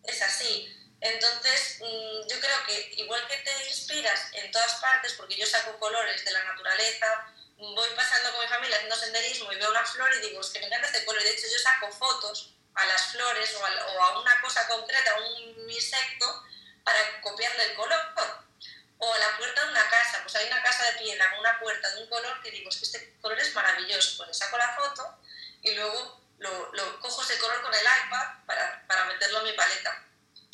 [0.03, 0.69] es así.
[1.01, 5.77] Entonces, mm, yo creo que igual que te inspiras en todas partes, porque yo saco
[5.77, 7.07] colores de la naturaleza,
[7.57, 10.59] voy pasando con mi familia haciendo senderismo y veo una flor y digo, es que
[10.59, 11.21] me encanta este color.
[11.21, 15.69] De hecho, yo saco fotos a las flores o a, una cosa concreta, a un
[15.69, 16.43] insecto,
[16.83, 18.13] para copiarle el color.
[18.97, 21.59] O a la puerta de una casa, pues hay una casa de piedra con una
[21.59, 24.17] puerta de un color que digo, es que este color es maravilloso.
[24.17, 25.19] Pues le saco la foto
[25.61, 29.53] y luego lo, lo cojo ese color con el iPad para, para meterlo en mi
[29.53, 30.03] paleta.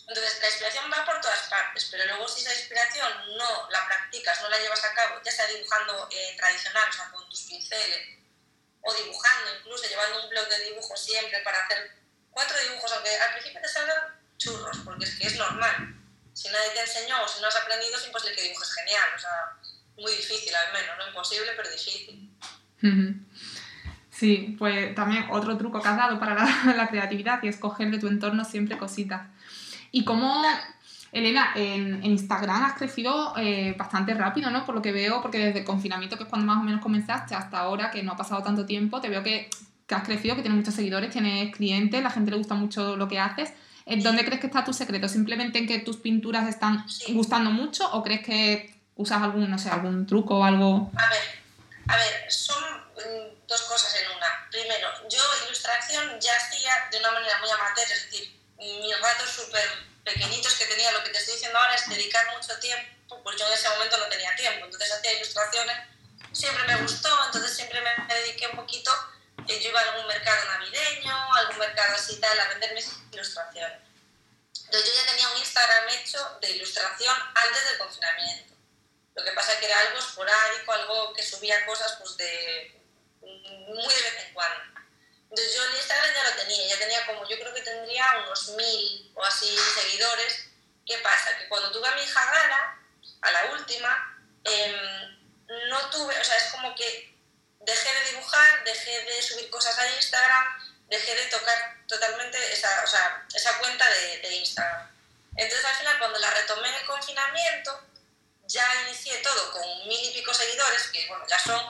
[0.09, 4.41] Entonces, la inspiración va por todas partes, pero luego si esa inspiración no la practicas,
[4.41, 8.17] no la llevas a cabo, ya sea dibujando eh, tradicional, o sea, con tus pinceles,
[8.81, 11.98] o dibujando incluso, llevando un blog de dibujo siempre para hacer
[12.39, 15.95] cuatro dibujos, aunque al principio te salgan churros, porque es que es normal.
[16.31, 19.19] Si nadie te enseñó o si no has aprendido, es imposible que dibujes genial, o
[19.19, 19.35] sea,
[19.97, 22.31] muy difícil al menos, no imposible, pero difícil.
[24.09, 27.91] Sí, pues también otro truco que has dado para la, la creatividad y es coger
[27.91, 29.27] de tu entorno siempre cositas.
[29.91, 30.41] Y cómo,
[31.11, 34.65] Elena, en, Instagram has crecido eh, bastante rápido, ¿no?
[34.65, 37.35] Por lo que veo, porque desde el confinamiento, que es cuando más o menos comenzaste,
[37.35, 39.49] hasta ahora, que no ha pasado tanto tiempo, te veo que,
[39.95, 43.19] has crecido, que tienes muchos seguidores, tienes clientes, la gente le gusta mucho lo que
[43.19, 43.51] haces.
[43.85, 45.07] ¿Dónde crees que está tu secreto?
[45.09, 49.69] ¿Simplemente en que tus pinturas están gustando mucho o crees que usas algún, no sé,
[49.69, 50.91] algún truco o algo?
[50.95, 51.39] A ver,
[51.87, 52.63] a ver, son
[52.97, 54.27] mm, dos cosas en una.
[54.51, 59.67] Primero, yo ilustración ya hacía de una manera muy amateur, es decir, mis ratos súper
[60.03, 63.47] pequeñitos que tenía, lo que te estoy diciendo ahora es dedicar mucho tiempo, pues yo
[63.47, 65.77] en ese momento no tenía tiempo, entonces hacía ilustraciones,
[66.31, 68.91] siempre me gustó, entonces siempre me dediqué un poquito,
[69.47, 73.79] eh, yo iba a algún mercado navideño, algún mercado así tal, a vender mis ilustraciones.
[74.65, 78.53] Entonces yo ya tenía un Instagram hecho de ilustración antes del confinamiento.
[79.15, 82.79] Lo que pasa que era algo esporádico, algo que subía cosas pues de
[83.21, 84.79] muy de vez en cuando.
[85.23, 88.49] Entonces yo el Instagram ya lo tenía, ya tenía como, yo creo que tendría unos
[88.49, 90.45] mil o así seguidores.
[90.85, 91.37] ¿Qué pasa?
[91.37, 92.83] Que cuando tuve a mi hija Gana,
[93.21, 95.19] a la última, em,
[95.69, 97.15] no tuve, o sea, es como que
[97.59, 98.28] dejé de dibujar,
[98.73, 100.45] dejé de subir cosas a Instagram,
[100.87, 104.89] dejé de tocar totalmente esa, o sea, esa cuenta de, de Instagram.
[105.35, 107.89] Entonces al final cuando la retomé en el confinamiento,
[108.49, 111.61] ya inicié todo con mil y pico seguidores, que bueno, ya son,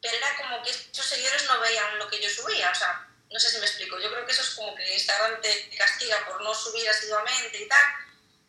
[0.00, 3.40] pero era como que esos seguidores no veían lo que yo subía, o sea, no
[3.40, 6.40] sé si me explico, yo creo que eso es como que Instagram te castiga por
[6.42, 7.84] no subir asiduamente y tal,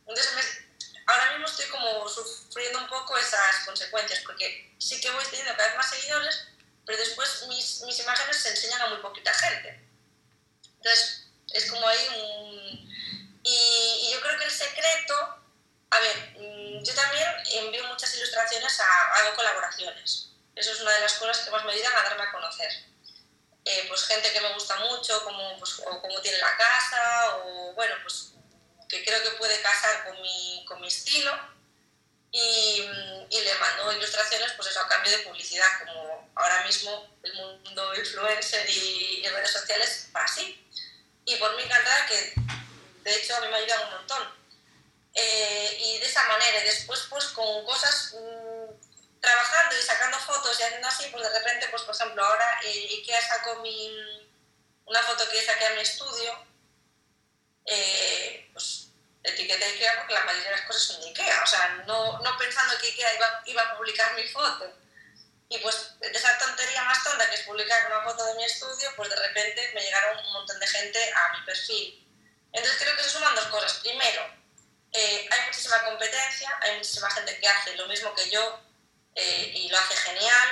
[0.07, 0.61] entonces
[1.07, 5.69] ahora mismo estoy como sufriendo un poco esas consecuencias, porque sí que voy teniendo cada
[5.69, 6.47] vez más seguidores,
[6.87, 9.85] pero después mis, mis imágenes se enseñan a muy poquita gente.
[10.77, 12.87] Entonces, es como ahí un...
[13.43, 15.13] Y, y, yo creo que el secreto,
[15.91, 20.29] a ver, mm, yo también envío muchas ilustraciones a, hago colaboraciones.
[20.55, 22.71] Eso es una de las cosas que más me ayudan a darme a conocer.
[23.65, 27.73] Eh, pues gente que me gusta mucho, como, pues, o cómo tiene la casa, o
[27.73, 28.31] bueno, pues
[28.87, 31.37] que creo que puede casar con mi, con mi estilo.
[32.31, 32.81] Y,
[33.29, 37.95] y, le mando ilustraciones, pues eso, a cambio de publicidad, como ahora mismo el mundo
[37.95, 40.63] influencer y, y redes sociales va así.
[41.25, 42.33] Y por mí encantada que,
[43.03, 44.37] de hecho, a mí me ayudan un montón.
[45.13, 48.15] Eh, y de esa manera, y después pues con cosas
[49.19, 52.87] trabajando y sacando fotos y haciendo así, pues de repente, pues por ejemplo, ahora eh,
[52.99, 54.27] IKEA sacó mi,
[54.85, 56.45] una foto que saqué a mi estudio,
[57.65, 58.89] eh, pues
[59.23, 62.37] etiqueta IKEA porque la mayoría de las cosas son de IKEA, o sea, no, no
[62.37, 64.71] pensando que IKEA iba, iba, a publicar mi foto.
[65.49, 68.91] Y pues de esa tontería más tonta que es publicar una foto de mi estudio,
[68.95, 72.05] pues de repente me llegaron un montón de gente a mi perfil.
[72.51, 73.73] Entonces creo que se suman dos cosas.
[73.75, 74.23] Primero,
[74.91, 78.61] eh, hay muchísima competencia, hay muchísima gente que hace lo mismo que yo,
[79.15, 80.49] eh, y lo hace genial.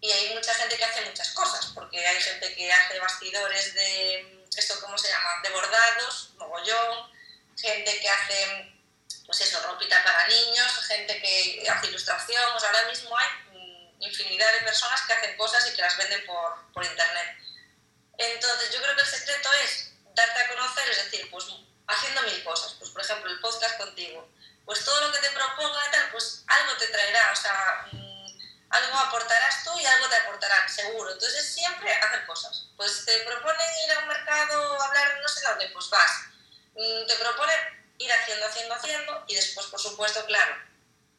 [0.00, 4.46] Y hay mucha gente que hace muchas cosas, porque hay gente que hace bastidores de,
[4.56, 7.12] esto cómo se llama, de bordados, mogollón,
[7.56, 8.72] gente que hace,
[9.26, 13.28] pues eso, ropita para niños, gente que hace ilustración, ahora mismo hay
[14.02, 17.38] infinidad de personas que hacen cosas y que las venden por, por internet.
[18.18, 21.46] Entonces yo creo que el secreto es darte a conocer, es decir, pues
[21.86, 24.28] haciendo mil cosas, pues por ejemplo el podcast contigo,
[24.64, 28.26] pues todo lo que te proponga tal, pues algo te traerá, o sea, mm,
[28.70, 31.12] algo aportarás tú y algo te aportarán, seguro.
[31.12, 32.68] Entonces siempre hacer cosas.
[32.76, 36.12] Pues te proponen ir a un mercado, hablar no sé dónde, pues vas.
[36.74, 37.58] Mm, te proponen
[37.98, 40.56] ir haciendo, haciendo, haciendo y después, por supuesto, claro,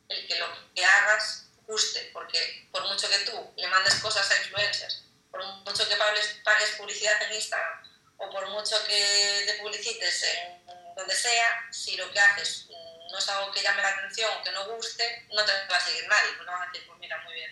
[0.10, 4.38] el que lo que hagas guste, porque por mucho que tú le mandes cosas a
[4.38, 7.80] influencers, por mucho que pagues, pagues publicidad en Instagram
[8.18, 12.68] o por mucho que te publicites en donde sea, si lo que haces
[13.11, 15.80] no es algo que llame la atención o que no guste, no te va a
[15.80, 17.51] seguir nadie, pues no van a decir, pues mira, muy bien.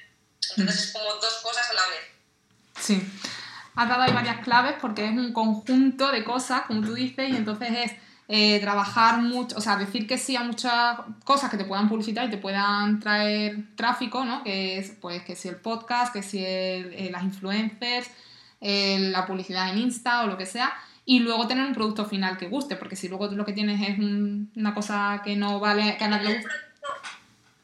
[0.49, 2.11] Entonces es como dos cosas a la vez.
[2.79, 3.11] Sí.
[3.75, 7.35] has dado ahí varias claves porque es un conjunto de cosas, como tú dices, y
[7.35, 7.91] entonces es
[8.33, 12.25] eh, trabajar mucho, o sea, decir que sí a muchas cosas que te puedan publicitar
[12.25, 14.41] y te puedan traer tráfico, ¿no?
[14.41, 18.09] Que es, pues, que si el podcast, que si el, las influencers,
[18.61, 20.71] la publicidad en Insta o lo que sea,
[21.03, 23.99] y luego tener un producto final que guste, porque si luego lo que tienes es
[23.99, 26.55] una cosa que no vale, que a nadie le gusta.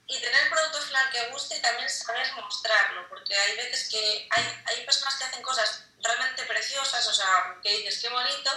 [0.06, 4.28] Y tener el producto final que guste y también saber mostrarlo, porque hay veces que
[4.36, 8.52] hay, hay personas que hacen cosas realmente preciosas, o sea, que dices qué bonito,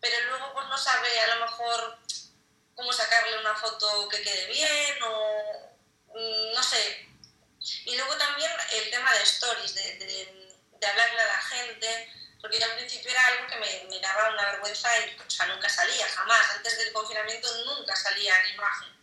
[0.00, 1.98] pero luego pues no sabe a lo mejor
[2.74, 5.76] cómo sacarle una foto que quede bien o
[6.14, 7.08] mm, no sé.
[7.84, 12.58] Y luego también el tema de stories, de, de, de hablarle a la gente, porque
[12.58, 15.68] yo al principio era algo que me, me daba una vergüenza y o sea, nunca
[15.68, 16.50] salía, jamás.
[16.56, 18.96] Antes del confinamiento nunca salía en imagen.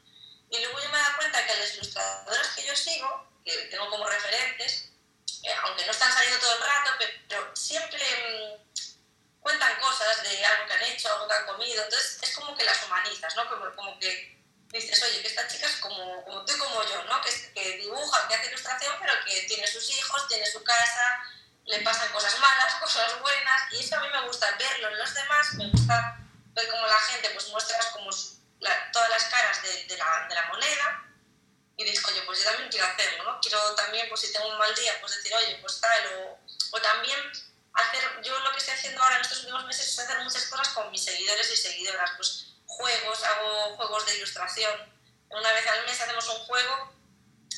[0.49, 4.07] Y luego yo me dado cuenta que las ilustradoras que yo sigo, que tengo como
[4.07, 4.89] referentes,
[5.43, 6.91] eh, aunque no están saliendo todo el rato,
[7.27, 8.64] pero siempre mm,
[9.45, 11.83] cuentan cosas de algo que han hecho, algo que han comido.
[11.83, 13.47] Entonces es como que las humanizas, ¿no?
[13.47, 14.41] Como, como que
[14.71, 17.21] dices, oye, que esta chica es como, como tú y como yo, ¿no?
[17.21, 21.23] Que, que dibuja, que hace ilustración, pero que tiene sus hijos, tiene su casa,
[21.65, 25.13] le pasan cosas malas, cosas buenas, y eso a mí me gusta verlo en los
[25.13, 26.17] demás, me gusta
[26.55, 28.09] ver cómo la gente pues muestra como
[28.91, 31.05] todas las caras de, de, la, de, la, moneda,
[31.77, 33.39] y dices, oye, pues yo también quiero hacerlo, ¿no?
[33.39, 36.39] Quiero también, pues si tengo un mal día, pues decir, oye, pues tal, o,
[36.71, 37.19] o también
[37.75, 40.69] hacer, yo lo que estoy haciendo ahora en estos últimos meses es hacer muchas cosas
[40.69, 44.95] con mis seguidores y seguidoras, pues juegos, hago juegos de ilustración,
[45.29, 46.93] una vez al mes hacemos un juego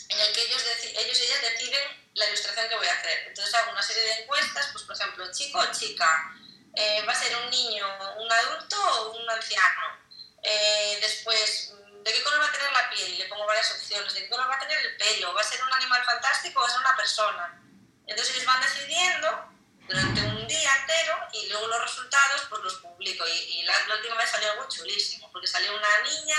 [0.09, 3.27] en el que ellos, ellos y ellas deciden la ilustración que voy a hacer.
[3.27, 6.33] Entonces hago una serie de encuestas, pues por ejemplo, chico o chica,
[6.75, 7.85] eh, va a ser un niño,
[8.17, 9.99] un adulto o un anciano.
[10.41, 13.17] Eh, después, ¿de qué color va a tener la piel?
[13.17, 14.13] Le pongo varias opciones.
[14.13, 15.33] ¿De qué color va a tener el pelo?
[15.33, 17.61] ¿Va a ser un animal fantástico o va a ser una persona?
[18.07, 19.56] Entonces ellos van decidiendo
[19.87, 23.25] durante un día entero y luego los resultados pues los publico.
[23.27, 26.37] Y, la, la, última vez salió algo chulísimo, porque salió una niña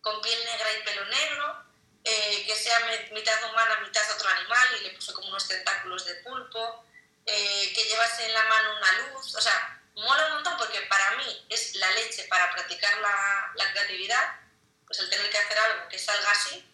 [0.00, 1.64] con piel negra y pelo negro,
[2.04, 2.78] eh, que sea
[3.12, 6.84] mitad humana, mitad otro animal, y le puso como unos tentáculos de pulpo,
[7.26, 11.16] eh, que llevase en la mano una luz, o sea, mola un montón porque para
[11.16, 14.40] mí es la leche para practicar la, la creatividad,
[14.86, 16.64] pues el tener que hacer algo que salga así,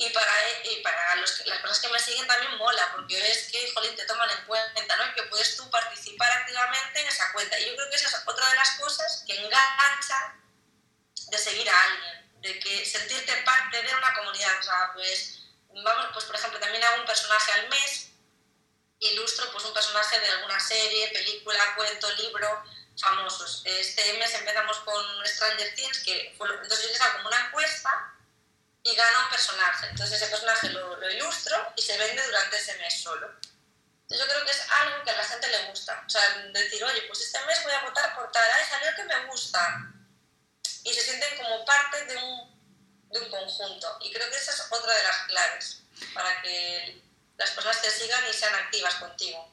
[0.00, 0.32] y para,
[0.64, 4.06] y para los, las personas que me siguen también mola, porque ves que, jolín, te
[4.06, 5.14] toman en cuenta, ¿no?
[5.14, 7.58] Que puedes tú participar activamente en esa cuenta.
[7.58, 10.36] Y yo creo que esa es otra de las cosas que engancha
[11.28, 14.58] de seguir a alguien de que sentirte parte de una comunidad.
[14.58, 18.08] O sea, pues, vamos, pues por ejemplo, también hago un personaje al mes,
[19.00, 22.64] ilustro pues un personaje de alguna serie, película, cuento, libro,
[22.98, 23.60] famosos.
[23.66, 28.16] Este mes empezamos con Stranger Things, que fue, entonces yo les hago como una encuesta
[28.82, 29.88] y gana un personaje.
[29.90, 33.26] Entonces ese personaje lo, lo, ilustro y se vende durante ese mes solo.
[34.02, 36.02] Entonces yo creo que es algo que a la gente le gusta.
[36.06, 36.22] O sea,
[36.52, 39.92] decir, oye, pues este mes voy a votar por tal, ay, salió que me gusta
[40.84, 43.98] y se sienten como parte de un, de un conjunto.
[44.02, 45.82] Y creo que esa es otra de las claves
[46.14, 47.02] para que
[47.36, 49.50] las personas te sigan y sean activas contigo.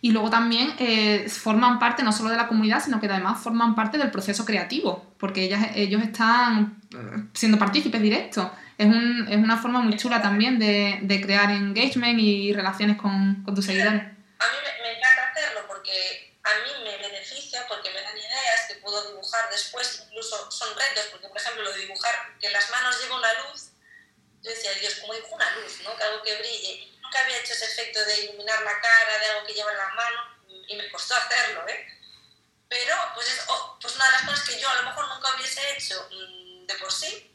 [0.00, 3.74] Y luego también eh, forman parte no solo de la comunidad, sino que además forman
[3.74, 8.48] parte del proceso creativo, porque ellas, ellos están eh, siendo partícipes directos.
[8.76, 13.42] Es, un, es una forma muy chula también de, de crear engagement y relaciones con,
[13.44, 14.02] con tus seguidores.
[14.02, 18.66] A mí me, me encanta hacerlo porque a mí me beneficia, porque me dan ideas
[18.68, 22.68] que puedo dibujar después, incluso son retos, porque por ejemplo lo de dibujar que las
[22.70, 23.70] manos lleva una luz,
[24.42, 25.80] yo decía, Dios, ¿cómo dibujo una luz?
[25.84, 25.96] ¿no?
[25.96, 26.92] Que algo que brille.
[27.00, 29.88] nunca había hecho ese efecto de iluminar la cara, de algo que lleva en la
[29.94, 30.20] mano,
[30.68, 31.86] y me costó hacerlo, ¿eh?
[32.68, 35.34] Pero pues es oh, pues una de las cosas que yo a lo mejor nunca
[35.36, 37.30] hubiese hecho mmm, de por sí,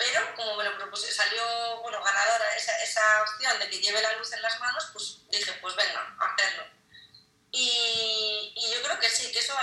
[0.00, 1.42] pero como me lo propuse, salió
[1.82, 5.52] bueno, ganadora esa, esa opción de que lleve la luz en las manos, pues dije,
[5.60, 6.64] pues venga, hacerlo.
[7.52, 9.54] Y, y yo creo que sí, que eso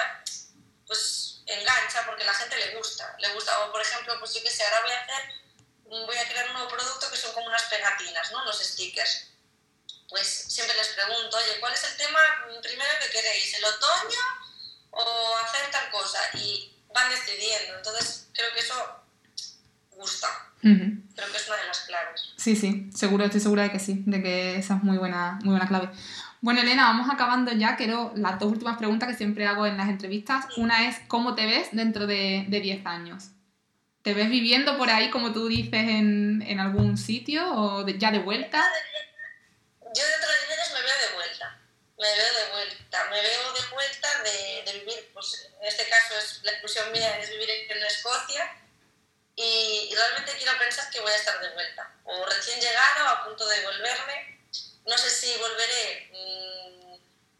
[0.85, 3.15] pues engancha porque a la gente le gusta.
[3.17, 6.27] Le gusta, o por ejemplo, pues yo que sé, ahora voy a hacer, voy a
[6.29, 8.45] crear un nuevo producto que son como unas pegatinas, ¿no?
[8.45, 9.29] Los stickers.
[10.07, 12.19] Pues siempre les pregunto, oye, ¿cuál es el tema
[12.61, 13.55] primero que queréis?
[13.55, 14.21] ¿El otoño
[14.91, 16.21] o hacer tal cosa?
[16.35, 17.77] Y van decidiendo.
[17.77, 18.96] Entonces creo que eso
[19.97, 20.27] gusta.
[20.61, 22.33] Creo que es una de las claves.
[22.35, 25.51] Sí, sí, seguro, estoy segura de que sí, de que esa es muy buena, muy
[25.51, 25.89] buena clave.
[26.41, 27.75] Bueno, Elena, vamos acabando ya.
[27.75, 30.45] Quiero las dos últimas preguntas que siempre hago en las entrevistas.
[30.57, 33.29] Una es, ¿cómo te ves dentro de, de 10 años?
[34.03, 38.19] ¿Te ves viviendo por ahí, como tú dices, en, en algún sitio o ya de
[38.19, 38.63] vuelta?
[39.81, 41.59] Yo dentro de 10 años me veo de vuelta.
[41.97, 42.97] Me veo de vuelta.
[43.09, 47.17] Me veo de vuelta de, de vivir, pues en este caso es la inclusión mía
[47.19, 48.43] es vivir en Escocia
[49.37, 51.89] y, y realmente quiero pensar que voy a estar de vuelta.
[52.03, 54.37] O recién llegado, a punto de volverme
[54.87, 56.97] no sé si volveré mmm,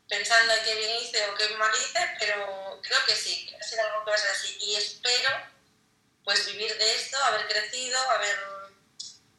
[0.10, 4.04] pensando en qué bien hice o qué mal hice, pero creo que sí, ha algo
[4.04, 4.58] que va a ser así.
[4.60, 5.30] Y espero
[6.26, 8.38] pues vivir de esto, haber crecido, haber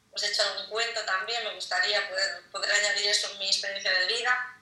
[0.09, 4.07] pues, hecho algún cuento también, me gustaría poder, poder añadir eso en mi experiencia de
[4.07, 4.59] vida.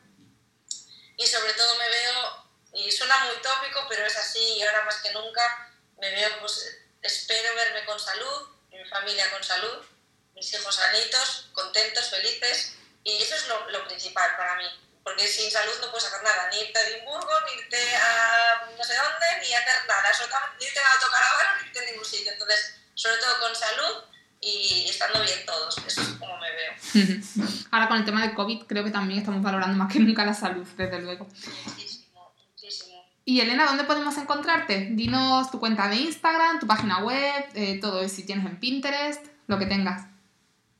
[1.15, 4.97] Y sobre todo me veo, y suena muy tópico, pero es así, y ahora más
[4.97, 9.83] que nunca me veo, pues espero verme con salud, mi familia con salud,
[10.35, 15.49] mis hijos sanitos, contentos, felices, y eso es lo, lo principal para mí porque sin
[15.49, 19.39] salud no puedes hacer nada, ni irte a Edimburgo, ni irte a no sé dónde,
[19.39, 20.11] ni hacer nada,
[20.59, 22.33] ni irte a tocar a ni irte a ningún sitio.
[22.33, 24.03] Entonces, sobre todo con salud
[24.41, 26.73] y estando bien todos, eso es como me veo.
[27.71, 30.33] Ahora con el tema del COVID creo que también estamos valorando más que nunca la
[30.33, 31.25] salud, desde luego.
[33.27, 34.87] Y Elena, ¿dónde podemos encontrarte?
[34.91, 39.59] Dinos tu cuenta de Instagram, tu página web, eh, todo, si tienes en Pinterest, lo
[39.59, 40.07] que tengas.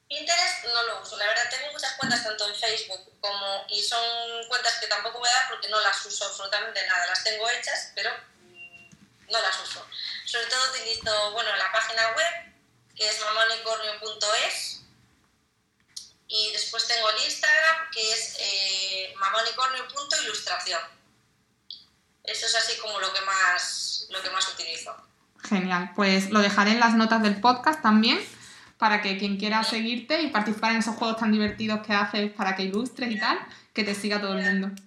[0.08, 4.00] Pinterest no lo uso, la verdad tengo muchas cuentas tanto en Facebook como y son
[4.48, 7.92] cuentas que tampoco voy a dar porque no las uso absolutamente nada, las tengo hechas,
[7.94, 8.12] pero
[9.30, 9.86] no las uso.
[10.24, 12.54] Sobre todo utilizo, bueno, la página web,
[12.96, 14.84] que es mamonicornio.es,
[16.30, 20.97] y después tengo el Instagram, que es eh, mamonicornio.ilustración.
[22.28, 24.96] Eso es así como lo que más, lo que más utilizo.
[25.44, 28.20] Genial, pues lo dejaré en las notas del podcast también
[28.78, 32.56] para que quien quiera seguirte y participar en esos juegos tan divertidos que haces para
[32.56, 33.40] que ilustres y tal,
[33.74, 34.82] que te siga todo el mundo.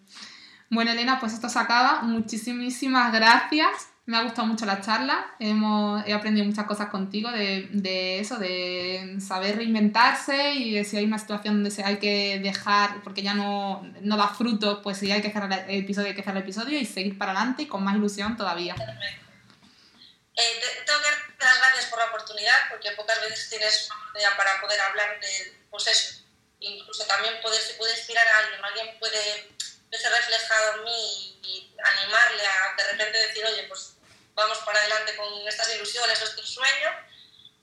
[0.69, 2.03] Bueno, Elena, pues esto se acaba.
[2.03, 3.90] Muchísimas gracias.
[4.11, 5.37] Me ha gustado mucho la charla.
[5.39, 11.05] Hemos, he aprendido muchas cosas contigo de, de, eso, de saber reinventarse y si hay
[11.05, 15.13] una situación donde se hay que dejar, porque ya no, no da frutos, pues si
[15.13, 17.69] hay que cerrar el episodio, hay que cerrar el episodio y seguir para adelante y
[17.69, 18.75] con más ilusión todavía.
[18.75, 24.37] Eh, tengo que dar las gracias por la oportunidad, porque pocas veces tienes una oportunidad
[24.37, 26.25] para poder hablar de, pues eso,
[26.59, 29.55] incluso también poder, se puede inspirar a alguien, alguien puede
[29.89, 34.00] verse reflejado en mí y, animarle a de repente decir, oye, pues
[34.41, 36.91] vamos para adelante con estas ilusiones o este sueño.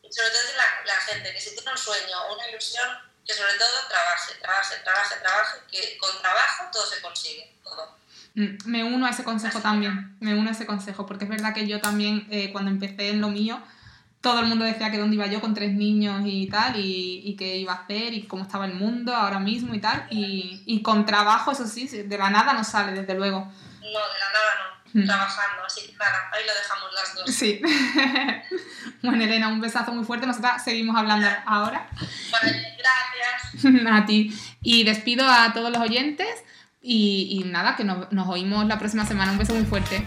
[0.03, 2.87] Y sobre todo la, la gente, que si tiene un sueño o una ilusión,
[3.25, 7.97] que sobre todo trabaje, trabaje, trabaje, trabaje, que con trabajo todo se consigue, todo.
[8.35, 11.53] Mm, me uno a ese consejo también, me uno a ese consejo, porque es verdad
[11.53, 13.61] que yo también, eh, cuando empecé en lo mío,
[14.21, 17.35] todo el mundo decía que dónde iba yo con tres niños y tal, y, y
[17.35, 20.81] qué iba a hacer, y cómo estaba el mundo ahora mismo y tal, y, y,
[20.81, 23.39] con trabajo, eso sí, de la nada no sale, desde luego.
[23.39, 24.76] No, de la nada no.
[25.05, 27.35] Trabajando, así que nada, ahí lo dejamos las dos.
[27.35, 27.61] Sí.
[29.03, 31.89] bueno, Elena, un besazo muy fuerte, nosotras seguimos hablando ahora.
[32.31, 33.85] Vale, gracias.
[33.91, 34.37] a ti.
[34.61, 36.43] Y despido a todos los oyentes.
[36.81, 39.31] Y, y nada, que nos, nos oímos la próxima semana.
[39.31, 40.05] Un beso muy fuerte.